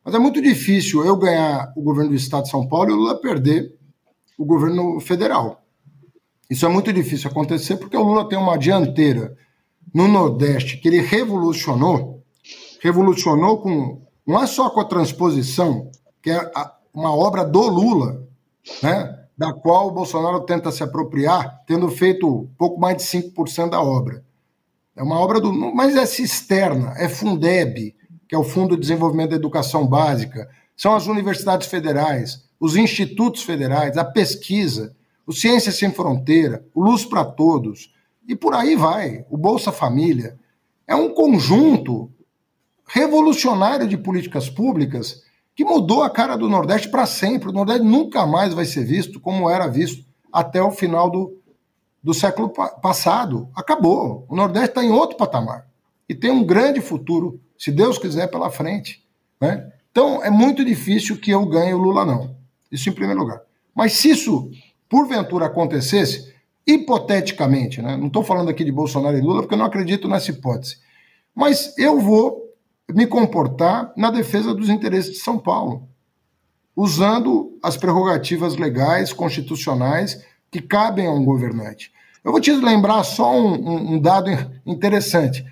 [0.03, 2.97] Mas é muito difícil eu ganhar o governo do Estado de São Paulo e o
[2.97, 3.75] Lula perder
[4.39, 5.63] o governo federal.
[6.49, 9.37] Isso é muito difícil acontecer porque o Lula tem uma dianteira
[9.93, 12.23] no Nordeste que ele revolucionou,
[12.81, 16.51] revolucionou com não é só com a transposição, que é
[16.93, 18.27] uma obra do Lula,
[18.83, 19.27] né?
[19.37, 24.25] da qual o Bolsonaro tenta se apropriar, tendo feito pouco mais de 5% da obra.
[24.97, 25.53] É uma obra do.
[25.53, 27.95] Mas é cisterna, é Fundeb,
[28.27, 33.43] que é o Fundo de Desenvolvimento da Educação Básica, são as universidades federais, os institutos
[33.43, 34.97] federais, a pesquisa,
[35.27, 37.93] o Ciência Sem Fronteira, o Luz para Todos,
[38.27, 40.39] e por aí vai, o Bolsa Família.
[40.87, 42.11] É um conjunto
[42.87, 45.23] revolucionário de políticas públicas
[45.55, 47.49] que mudou a cara do Nordeste para sempre.
[47.49, 51.41] O Nordeste nunca mais vai ser visto como era visto até o final do,
[52.03, 53.49] do século passado.
[53.55, 54.27] Acabou.
[54.29, 55.67] O Nordeste está em outro patamar
[56.09, 59.05] e tem um grande futuro, se Deus quiser, pela frente.
[59.41, 59.73] Né?
[59.91, 62.37] Então, é muito difícil que eu ganhe o Lula, não.
[62.71, 63.41] Isso em primeiro lugar.
[63.75, 64.51] Mas se isso,
[64.89, 66.35] porventura, acontecesse,
[66.67, 67.97] hipoteticamente, né?
[67.97, 70.79] não estou falando aqui de Bolsonaro e Lula, porque eu não acredito nessa hipótese,
[71.35, 72.46] mas eu vou
[72.93, 75.89] me comportar na defesa dos interesses de São Paulo,
[76.75, 81.93] usando as prerrogativas legais, constitucionais que cabem a um governante.
[82.23, 84.31] Eu vou te lembrar só um, um dado
[84.65, 85.45] interessante.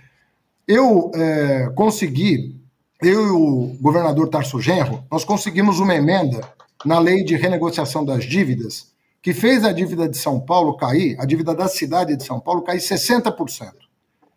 [0.67, 2.61] Eu é, consegui,
[3.03, 6.41] eu e o governador Tarso Genro, nós conseguimos uma emenda
[6.85, 11.25] na lei de renegociação das dívidas que fez a dívida de São Paulo cair, a
[11.25, 13.73] dívida da cidade de São Paulo cair 60%.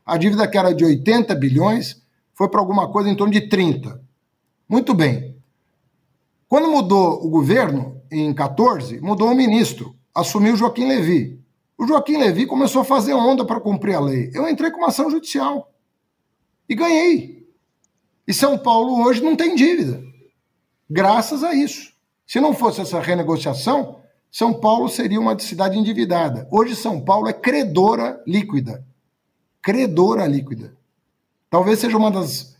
[0.06, 2.02] A dívida que era de 80 bilhões
[2.38, 4.00] foi para alguma coisa em torno de 30.
[4.70, 5.36] Muito bem.
[6.48, 11.42] Quando mudou o governo, em 14, mudou o ministro, assumiu Joaquim Levi.
[11.76, 14.30] O Joaquim Levi começou a fazer onda para cumprir a lei.
[14.36, 15.74] Eu entrei com uma ação judicial
[16.70, 17.50] e ganhei.
[18.28, 20.00] E São Paulo hoje não tem dívida,
[20.88, 21.92] graças a isso.
[22.26, 24.00] Se não fosse essa renegociação,
[24.32, 26.48] São Paulo seria uma cidade endividada.
[26.52, 28.86] Hoje São Paulo é credora líquida.
[29.60, 30.77] Credora líquida
[31.50, 32.58] talvez seja uma das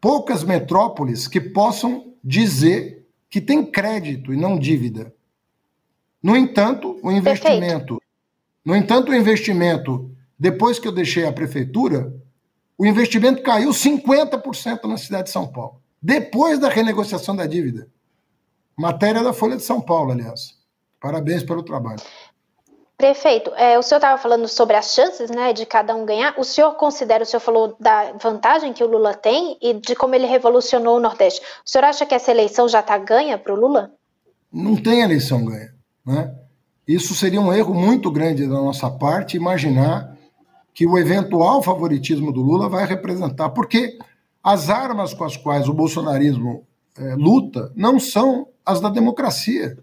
[0.00, 5.12] poucas metrópoles que possam dizer que tem crédito e não dívida.
[6.22, 8.08] No entanto, o investimento Perfeito.
[8.68, 12.14] No entanto, o investimento, depois que eu deixei a prefeitura,
[12.76, 17.88] o investimento caiu 50% na cidade de São Paulo, depois da renegociação da dívida.
[18.76, 20.58] Matéria da Folha de São Paulo, aliás.
[21.00, 22.02] Parabéns pelo trabalho.
[22.98, 26.34] Prefeito, é, o senhor estava falando sobre as chances né, de cada um ganhar.
[26.36, 30.16] O senhor considera, o senhor falou da vantagem que o Lula tem e de como
[30.16, 31.40] ele revolucionou o Nordeste.
[31.64, 33.92] O senhor acha que essa eleição já está ganha para o Lula?
[34.52, 35.72] Não tem eleição ganha.
[36.04, 36.34] Né?
[36.88, 40.16] Isso seria um erro muito grande da nossa parte imaginar
[40.74, 43.50] que o eventual favoritismo do Lula vai representar.
[43.50, 43.96] Porque
[44.42, 46.66] as armas com as quais o bolsonarismo
[46.98, 49.78] é, luta não são as da democracia.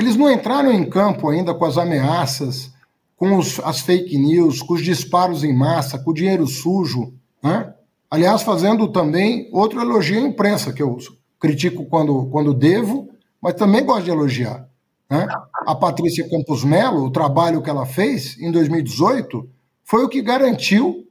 [0.00, 2.72] Eles não entraram em campo ainda com as ameaças,
[3.18, 7.12] com os, as fake news, com os disparos em massa, com o dinheiro sujo.
[7.42, 7.74] Né?
[8.10, 10.96] Aliás, fazendo também outro elogio à imprensa, que eu
[11.38, 13.10] critico quando, quando devo,
[13.42, 14.66] mas também gosto de elogiar.
[15.10, 15.28] Né?
[15.66, 19.50] A Patrícia Campos Melo, o trabalho que ela fez em 2018,
[19.84, 21.06] foi o que garantiu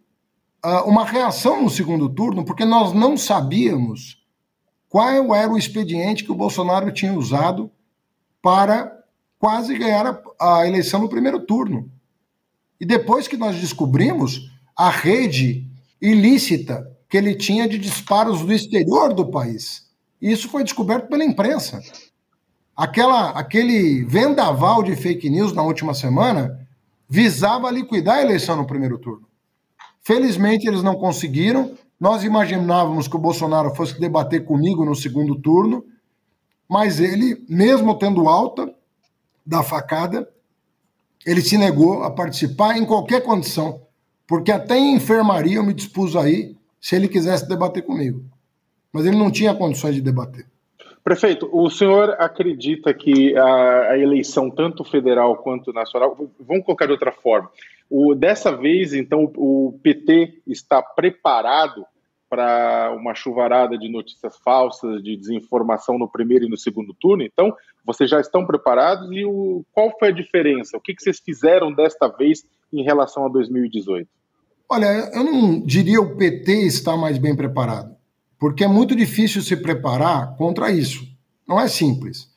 [0.65, 4.17] uh, uma reação no segundo turno, porque nós não sabíamos
[4.89, 7.69] qual era o expediente que o Bolsonaro tinha usado
[8.41, 8.91] para
[9.37, 10.05] quase ganhar
[10.39, 11.89] a, a eleição no primeiro turno.
[12.79, 15.65] E depois que nós descobrimos a rede
[16.01, 19.89] ilícita que ele tinha de disparos do exterior do país.
[20.21, 21.81] Isso foi descoberto pela imprensa.
[22.75, 26.67] Aquela, aquele vendaval de fake news na última semana
[27.09, 29.27] visava liquidar a eleição no primeiro turno.
[30.01, 31.73] Felizmente eles não conseguiram.
[31.99, 35.83] Nós imaginávamos que o Bolsonaro fosse debater comigo no segundo turno
[36.69, 38.71] mas ele, mesmo tendo alta
[39.43, 40.29] da facada,
[41.25, 43.81] ele se negou a participar em qualquer condição,
[44.27, 48.23] porque até em enfermaria eu me dispus aí se ele quisesse debater comigo.
[48.93, 50.45] Mas ele não tinha condições de debater.
[51.03, 56.91] Prefeito, o senhor acredita que a, a eleição, tanto federal quanto nacional, vamos colocar de
[56.91, 57.49] outra forma,
[57.89, 61.85] o, dessa vez, então, o PT está preparado
[62.29, 67.23] para uma chuvarada de notícias falsas, de desinformação no primeiro e no segundo turno.
[67.23, 67.53] Então,
[67.83, 70.77] vocês já estão preparados e o, qual foi a diferença?
[70.77, 74.07] O que, que vocês fizeram desta vez em relação a 2018?
[74.69, 77.95] Olha, eu não diria o PT está mais bem preparado,
[78.37, 81.03] porque é muito difícil se preparar contra isso.
[81.47, 82.29] Não é simples.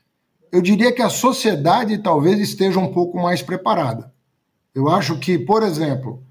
[0.51, 4.11] Eu diria que a sociedade talvez esteja um pouco mais preparada.
[4.75, 6.23] Eu acho que, por exemplo,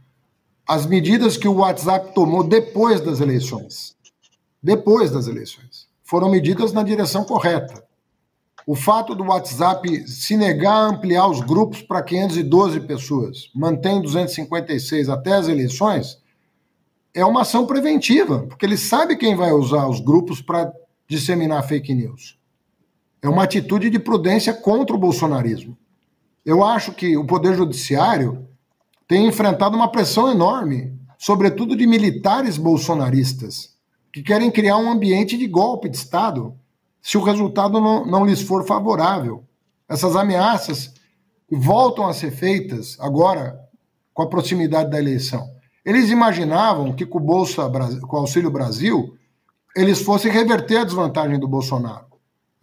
[0.68, 3.96] as medidas que o WhatsApp tomou depois das eleições,
[4.62, 7.84] depois das eleições, foram medidas na direção correta.
[8.66, 15.10] O fato do WhatsApp se negar a ampliar os grupos para 512 pessoas, mantém 256
[15.10, 16.20] até as eleições,
[17.14, 20.72] é uma ação preventiva, porque ele sabe quem vai usar os grupos para
[21.08, 22.40] disseminar fake news.
[23.22, 25.78] É uma atitude de prudência contra o bolsonarismo.
[26.46, 28.48] Eu acho que o Poder Judiciário
[29.12, 33.76] tem enfrentado uma pressão enorme, sobretudo de militares bolsonaristas,
[34.10, 36.56] que querem criar um ambiente de golpe de Estado
[37.02, 39.44] se o resultado não, não lhes for favorável.
[39.90, 40.94] Essas ameaças
[41.52, 43.60] voltam a ser feitas agora
[44.14, 45.46] com a proximidade da eleição.
[45.84, 47.70] Eles imaginavam que com o Bolsa
[48.08, 49.18] com o Auxílio Brasil,
[49.76, 52.06] eles fossem reverter a desvantagem do Bolsonaro.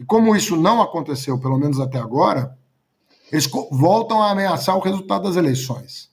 [0.00, 2.56] E como isso não aconteceu, pelo menos até agora,
[3.30, 6.08] eles voltam a ameaçar o resultado das eleições.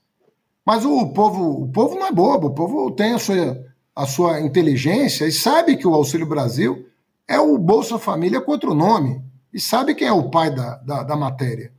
[0.66, 3.64] Mas o povo, o povo não é bobo, o povo tem a sua,
[3.96, 6.88] a sua inteligência e sabe que o Auxílio Brasil
[7.28, 9.24] é o Bolsa Família com outro nome.
[9.54, 11.72] E sabe quem é o pai da, da, da matéria.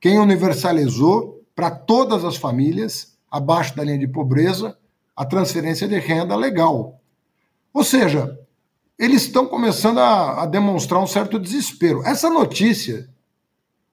[0.00, 4.78] Quem universalizou para todas as famílias, abaixo da linha de pobreza,
[5.16, 7.00] a transferência de renda legal.
[7.74, 8.38] Ou seja,
[8.96, 12.02] eles estão começando a, a demonstrar um certo desespero.
[12.04, 13.08] Essa notícia,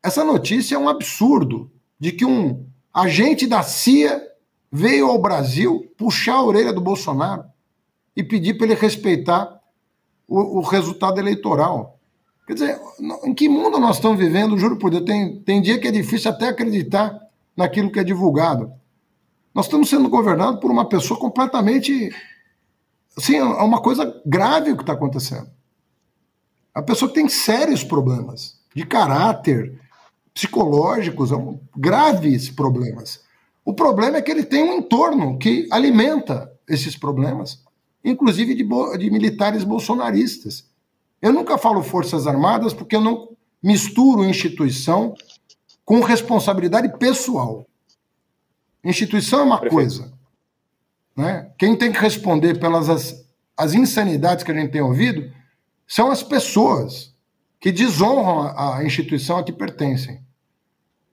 [0.03, 4.34] essa notícia é um absurdo de que um agente da CIA
[4.75, 7.45] veio ao Brasil puxar a orelha do Bolsonaro
[8.13, 9.61] e pedir para ele respeitar
[10.27, 11.97] o, o, resultado eleitoral.
[12.45, 12.81] Quer dizer,
[13.23, 14.57] em que mundo nós estamos vivendo?
[14.57, 17.17] Juro por Deus, tem, tem dia que é difícil até acreditar
[17.55, 18.71] naquilo que é divulgado.
[19.53, 22.13] Nós estamos sendo governados por uma pessoa completamente.
[23.17, 25.49] Assim, é uma coisa grave o que está acontecendo.
[26.73, 29.79] A pessoa tem sérios problemas de caráter,
[30.33, 31.29] psicológicos,
[31.77, 33.24] graves problemas.
[33.65, 37.63] O problema é que ele tem um entorno que alimenta esses problemas,
[38.03, 40.69] inclusive de, de militares bolsonaristas.
[41.19, 45.15] Eu nunca falo Forças Armadas porque eu não misturo instituição
[45.83, 47.65] com responsabilidade pessoal.
[48.83, 49.73] Instituição é uma Perfeito.
[49.73, 50.13] coisa.
[51.15, 51.51] Né?
[51.57, 53.25] Quem tem que responder pelas as,
[53.57, 55.31] as insanidades que a gente tem ouvido
[55.87, 57.15] são as pessoas
[57.59, 60.19] que desonram a, a instituição a que pertencem.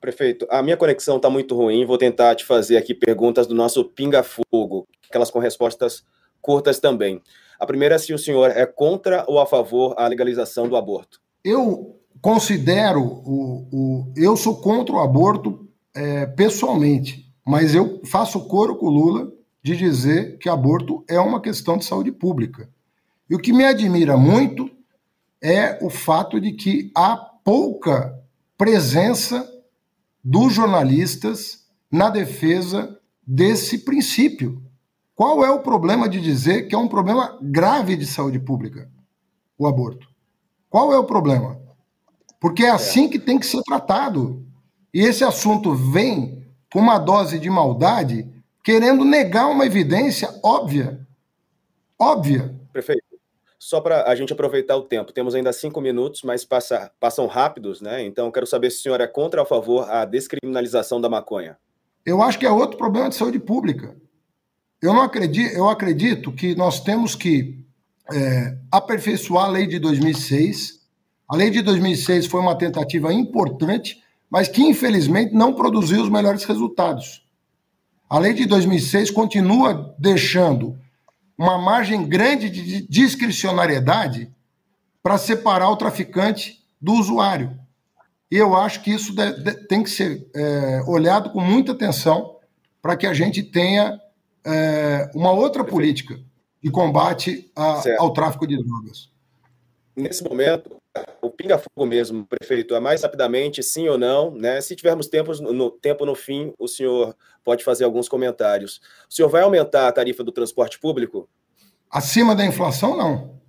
[0.02, 1.86] Prefeito, a minha conexão está muito ruim.
[1.86, 6.02] Vou tentar te fazer aqui perguntas do nosso pinga-fogo, aquelas com respostas
[6.40, 7.22] curtas também.
[7.56, 11.20] A primeira é se o senhor é contra ou a favor a legalização do aborto.
[11.44, 18.74] Eu considero o, o eu sou contra o aborto é, pessoalmente, mas eu faço coro
[18.74, 19.32] com o Lula
[19.62, 22.68] de dizer que aborto é uma questão de saúde pública.
[23.30, 24.68] E o que me admira muito
[25.40, 28.18] é o fato de que há pouca
[28.58, 29.48] presença
[30.22, 34.62] dos jornalistas na defesa desse princípio.
[35.14, 38.90] Qual é o problema de dizer que é um problema grave de saúde pública
[39.58, 40.08] o aborto?
[40.68, 41.60] Qual é o problema?
[42.40, 44.44] Porque é assim que tem que ser tratado.
[44.92, 48.28] E esse assunto vem com uma dose de maldade,
[48.64, 51.06] querendo negar uma evidência óbvia.
[51.98, 52.58] Óbvia.
[52.72, 53.04] Prefeito,
[53.62, 57.80] só para a gente aproveitar o tempo, temos ainda cinco minutos, mas passa, passam rápidos,
[57.80, 58.04] né?
[58.04, 61.56] Então, quero saber se o senhor é contra ou a favor a descriminalização da maconha.
[62.04, 63.96] Eu acho que é outro problema de saúde pública.
[64.82, 67.64] Eu não acredito, eu acredito que nós temos que
[68.12, 70.80] é, aperfeiçoar a lei de 2006.
[71.28, 76.42] A lei de 2006 foi uma tentativa importante, mas que infelizmente não produziu os melhores
[76.42, 77.24] resultados.
[78.10, 80.76] A lei de 2006 continua deixando
[81.42, 84.32] uma margem grande de discricionariedade
[85.02, 87.58] para separar o traficante do usuário.
[88.30, 89.12] E eu acho que isso
[89.68, 92.36] tem que ser é, olhado com muita atenção
[92.80, 94.00] para que a gente tenha
[94.44, 96.16] é, uma outra política
[96.62, 99.10] de combate a, ao tráfico de drogas.
[99.96, 100.76] Nesse momento,
[101.20, 104.60] o pinga-fogo mesmo, prefeito, é mais rapidamente, sim ou não, né?
[104.60, 108.80] Se tivermos tempo no, tempo no fim, o senhor pode fazer alguns comentários.
[109.08, 111.28] O senhor vai aumentar a tarifa do transporte público?
[111.90, 113.40] Acima da inflação, não.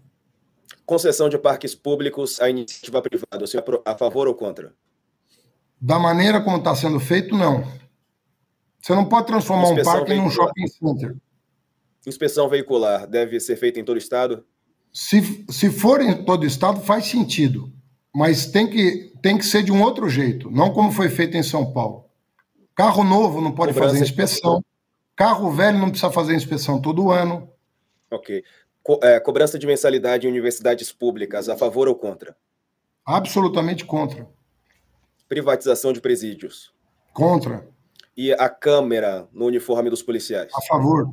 [0.85, 4.73] Concessão de parques públicos à iniciativa privada, o senhor é a favor ou contra?
[5.79, 7.63] Da maneira como está sendo feito, não.
[8.81, 10.25] Você não pode transformar Inspeção um parque veicular.
[10.25, 11.15] num shopping center.
[12.05, 14.45] Inspeção veicular deve ser feita em todo o estado?
[14.93, 17.73] Se, se for em todo o estado, faz sentido.
[18.15, 21.41] Mas tem que, tem que ser de um outro jeito, não como foi feito em
[21.41, 22.05] São Paulo.
[22.75, 24.63] Carro novo não pode Cobrança fazer inspeção.
[25.15, 27.49] Carro velho não precisa fazer inspeção todo ano.
[28.09, 28.43] Ok.
[28.83, 32.35] Co é, cobrança de mensalidade em universidades públicas, a favor ou contra?
[33.05, 34.27] Absolutamente contra.
[35.27, 36.73] Privatização de presídios?
[37.13, 37.67] Contra.
[38.15, 40.51] E a câmera no uniforme dos policiais?
[40.53, 41.09] A favor.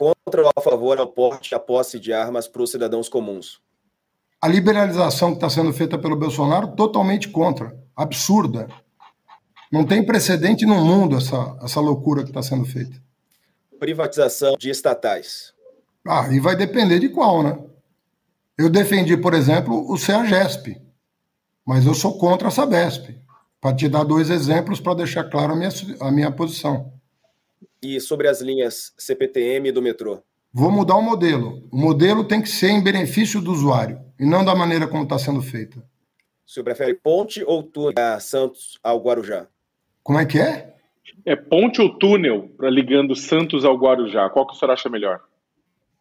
[0.00, 3.60] Contra ou a favor ao porte e a posse de armas para os cidadãos comuns?
[4.40, 7.78] A liberalização que está sendo feita pelo Bolsonaro, totalmente contra.
[7.94, 8.66] Absurda.
[9.70, 12.96] Não tem precedente no mundo essa, essa loucura que está sendo feita.
[13.78, 15.52] Privatização de estatais?
[16.08, 17.58] Ah, e vai depender de qual, né?
[18.56, 20.80] Eu defendi, por exemplo, o CEAGESP,
[21.62, 23.20] mas eu sou contra a Sabesp.
[23.60, 25.70] Para te dar dois exemplos para deixar claro a minha,
[26.00, 26.90] a minha posição.
[27.82, 30.22] E sobre as linhas CPTM do metrô?
[30.52, 31.66] Vou mudar o modelo.
[31.70, 35.18] O modelo tem que ser em benefício do usuário e não da maneira como está
[35.18, 35.78] sendo feita.
[36.46, 39.46] O senhor prefere ponte ou túnel a Santos ao Guarujá?
[40.02, 40.74] Como é que é?
[41.24, 44.28] É ponte ou túnel para ligando Santos ao Guarujá?
[44.30, 45.20] Qual que o senhor acha melhor?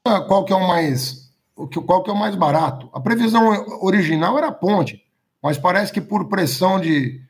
[0.04, 1.30] Ah, qual que é o mais
[1.86, 2.90] qual que é o mais barato?
[2.94, 3.50] A previsão
[3.82, 5.04] original era ponte,
[5.44, 7.22] mas parece que por pressão de,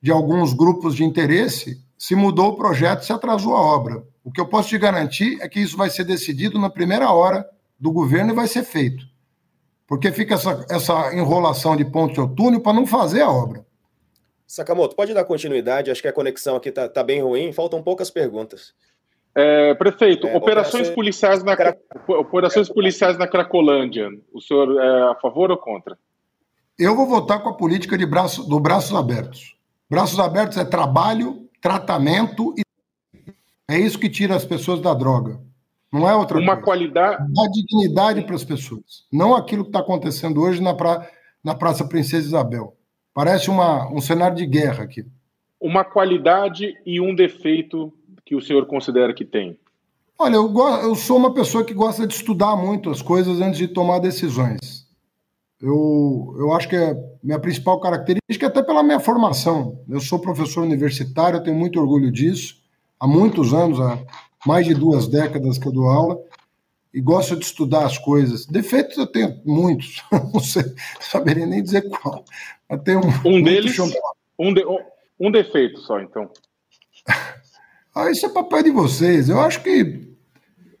[0.00, 4.04] de alguns grupos de interesse se mudou o projeto se atrasou a obra.
[4.24, 7.48] O que eu posso te garantir é que isso vai ser decidido na primeira hora
[7.78, 9.04] do governo e vai ser feito.
[9.86, 13.66] Porque fica essa, essa enrolação de ponte ou túnel para não fazer a obra.
[14.46, 15.90] Sakamoto, pode dar continuidade?
[15.90, 18.74] Acho que a conexão aqui está tá bem ruim, faltam poucas perguntas.
[19.34, 21.54] É, prefeito, é, operações, policiais na,
[22.08, 25.98] operações policiais na Cracolândia, o senhor é a favor ou contra?
[26.78, 29.56] Eu vou votar com a política de braço, do braços abertos.
[29.88, 32.62] Braços abertos é trabalho, tratamento e
[33.70, 35.40] é isso que tira as pessoas da droga.
[35.92, 36.62] Não é outra Uma coisa.
[36.64, 37.32] qualidade.
[37.32, 39.06] Dá dignidade para as pessoas.
[39.12, 41.08] Não aquilo que está acontecendo hoje na, pra,
[41.42, 42.76] na Praça Princesa Isabel.
[43.14, 45.04] Parece uma, um cenário de guerra aqui.
[45.60, 47.92] Uma qualidade e um defeito
[48.24, 49.58] que o senhor considera que tem?
[50.18, 50.52] Olha, eu,
[50.82, 54.77] eu sou uma pessoa que gosta de estudar muito as coisas antes de tomar decisões.
[55.60, 59.82] Eu, eu acho que a minha principal característica é até pela minha formação.
[59.88, 62.62] Eu sou professor universitário, eu tenho muito orgulho disso.
[62.98, 63.98] Há muitos anos, há
[64.46, 66.18] mais de duas décadas que eu dou aula,
[66.94, 68.46] e gosto de estudar as coisas.
[68.46, 70.02] Defeitos eu tenho muitos,
[70.32, 70.64] não sei,
[71.00, 72.24] saberia nem dizer qual.
[72.68, 73.76] Eu tenho um deles,
[74.38, 74.64] um, de,
[75.18, 76.30] um defeito só, então.
[77.94, 79.28] Ah, isso é papel de vocês.
[79.28, 80.08] Eu acho que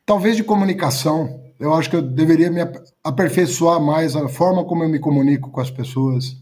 [0.06, 1.42] talvez de comunicação.
[1.58, 2.60] Eu acho que eu deveria me
[3.08, 6.36] aperfeiçoar mais a forma como eu me comunico com as pessoas.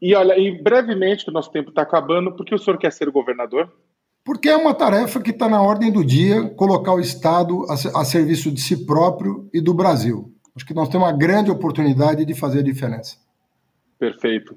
[0.00, 2.92] E olha, e brevemente, que o nosso tempo está acabando, por que o senhor quer
[2.92, 3.72] ser governador?
[4.24, 8.04] Porque é uma tarefa que está na ordem do dia colocar o Estado a, a
[8.04, 10.32] serviço de si próprio e do Brasil.
[10.54, 13.16] Acho que nós temos uma grande oportunidade de fazer a diferença.
[13.98, 14.56] Perfeito.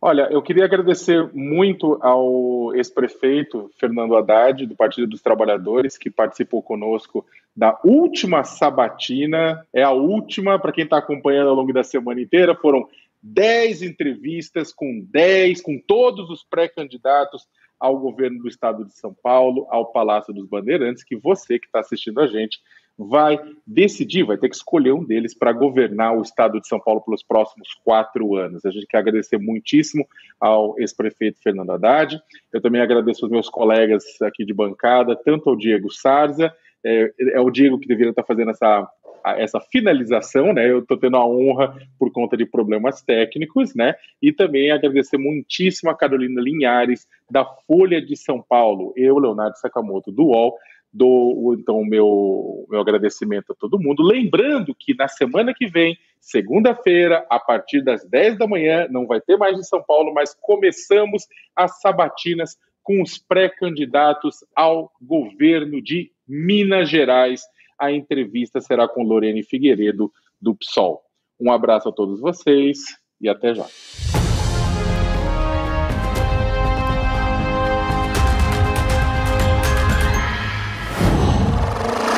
[0.00, 6.60] Olha, eu queria agradecer muito ao ex-prefeito Fernando Haddad, do Partido dos Trabalhadores, que participou
[6.60, 7.24] conosco
[7.54, 9.66] da última sabatina.
[9.72, 12.88] É a última, para quem está acompanhando ao longo da semana inteira, foram
[13.22, 17.46] 10 entrevistas com 10, com todos os pré-candidatos
[17.78, 21.80] ao governo do estado de São Paulo, ao Palácio dos Bandeirantes, que você que está
[21.80, 22.60] assistindo a gente
[22.96, 27.00] vai decidir, vai ter que escolher um deles para governar o estado de São Paulo
[27.00, 28.64] pelos próximos quatro anos.
[28.64, 30.06] A gente quer agradecer muitíssimo
[30.38, 32.20] ao ex-prefeito Fernando Haddad.
[32.52, 37.40] Eu também agradeço aos meus colegas aqui de bancada, tanto ao Diego Sarza, é, é
[37.40, 38.88] o Diego que deveria estar fazendo essa
[39.24, 40.68] essa finalização, né?
[40.68, 43.94] Eu estou tendo a honra por conta de problemas técnicos, né?
[44.20, 50.10] E também agradecer muitíssimo a Carolina Linhares, da Folha de São Paulo, eu, Leonardo Sakamoto,
[50.10, 50.56] do UOL,
[50.92, 54.02] dou então o meu, meu agradecimento a todo mundo.
[54.02, 59.20] Lembrando que na semana que vem, segunda-feira, a partir das 10 da manhã, não vai
[59.20, 61.26] ter mais em São Paulo, mas começamos
[61.56, 67.42] as sabatinas com os pré-candidatos ao governo de Minas Gerais.
[67.78, 70.10] A entrevista será com Lorene Figueiredo,
[70.40, 71.02] do PSOL.
[71.38, 72.78] Um abraço a todos vocês
[73.20, 73.66] e até já.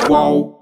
[0.07, 0.54] Qual?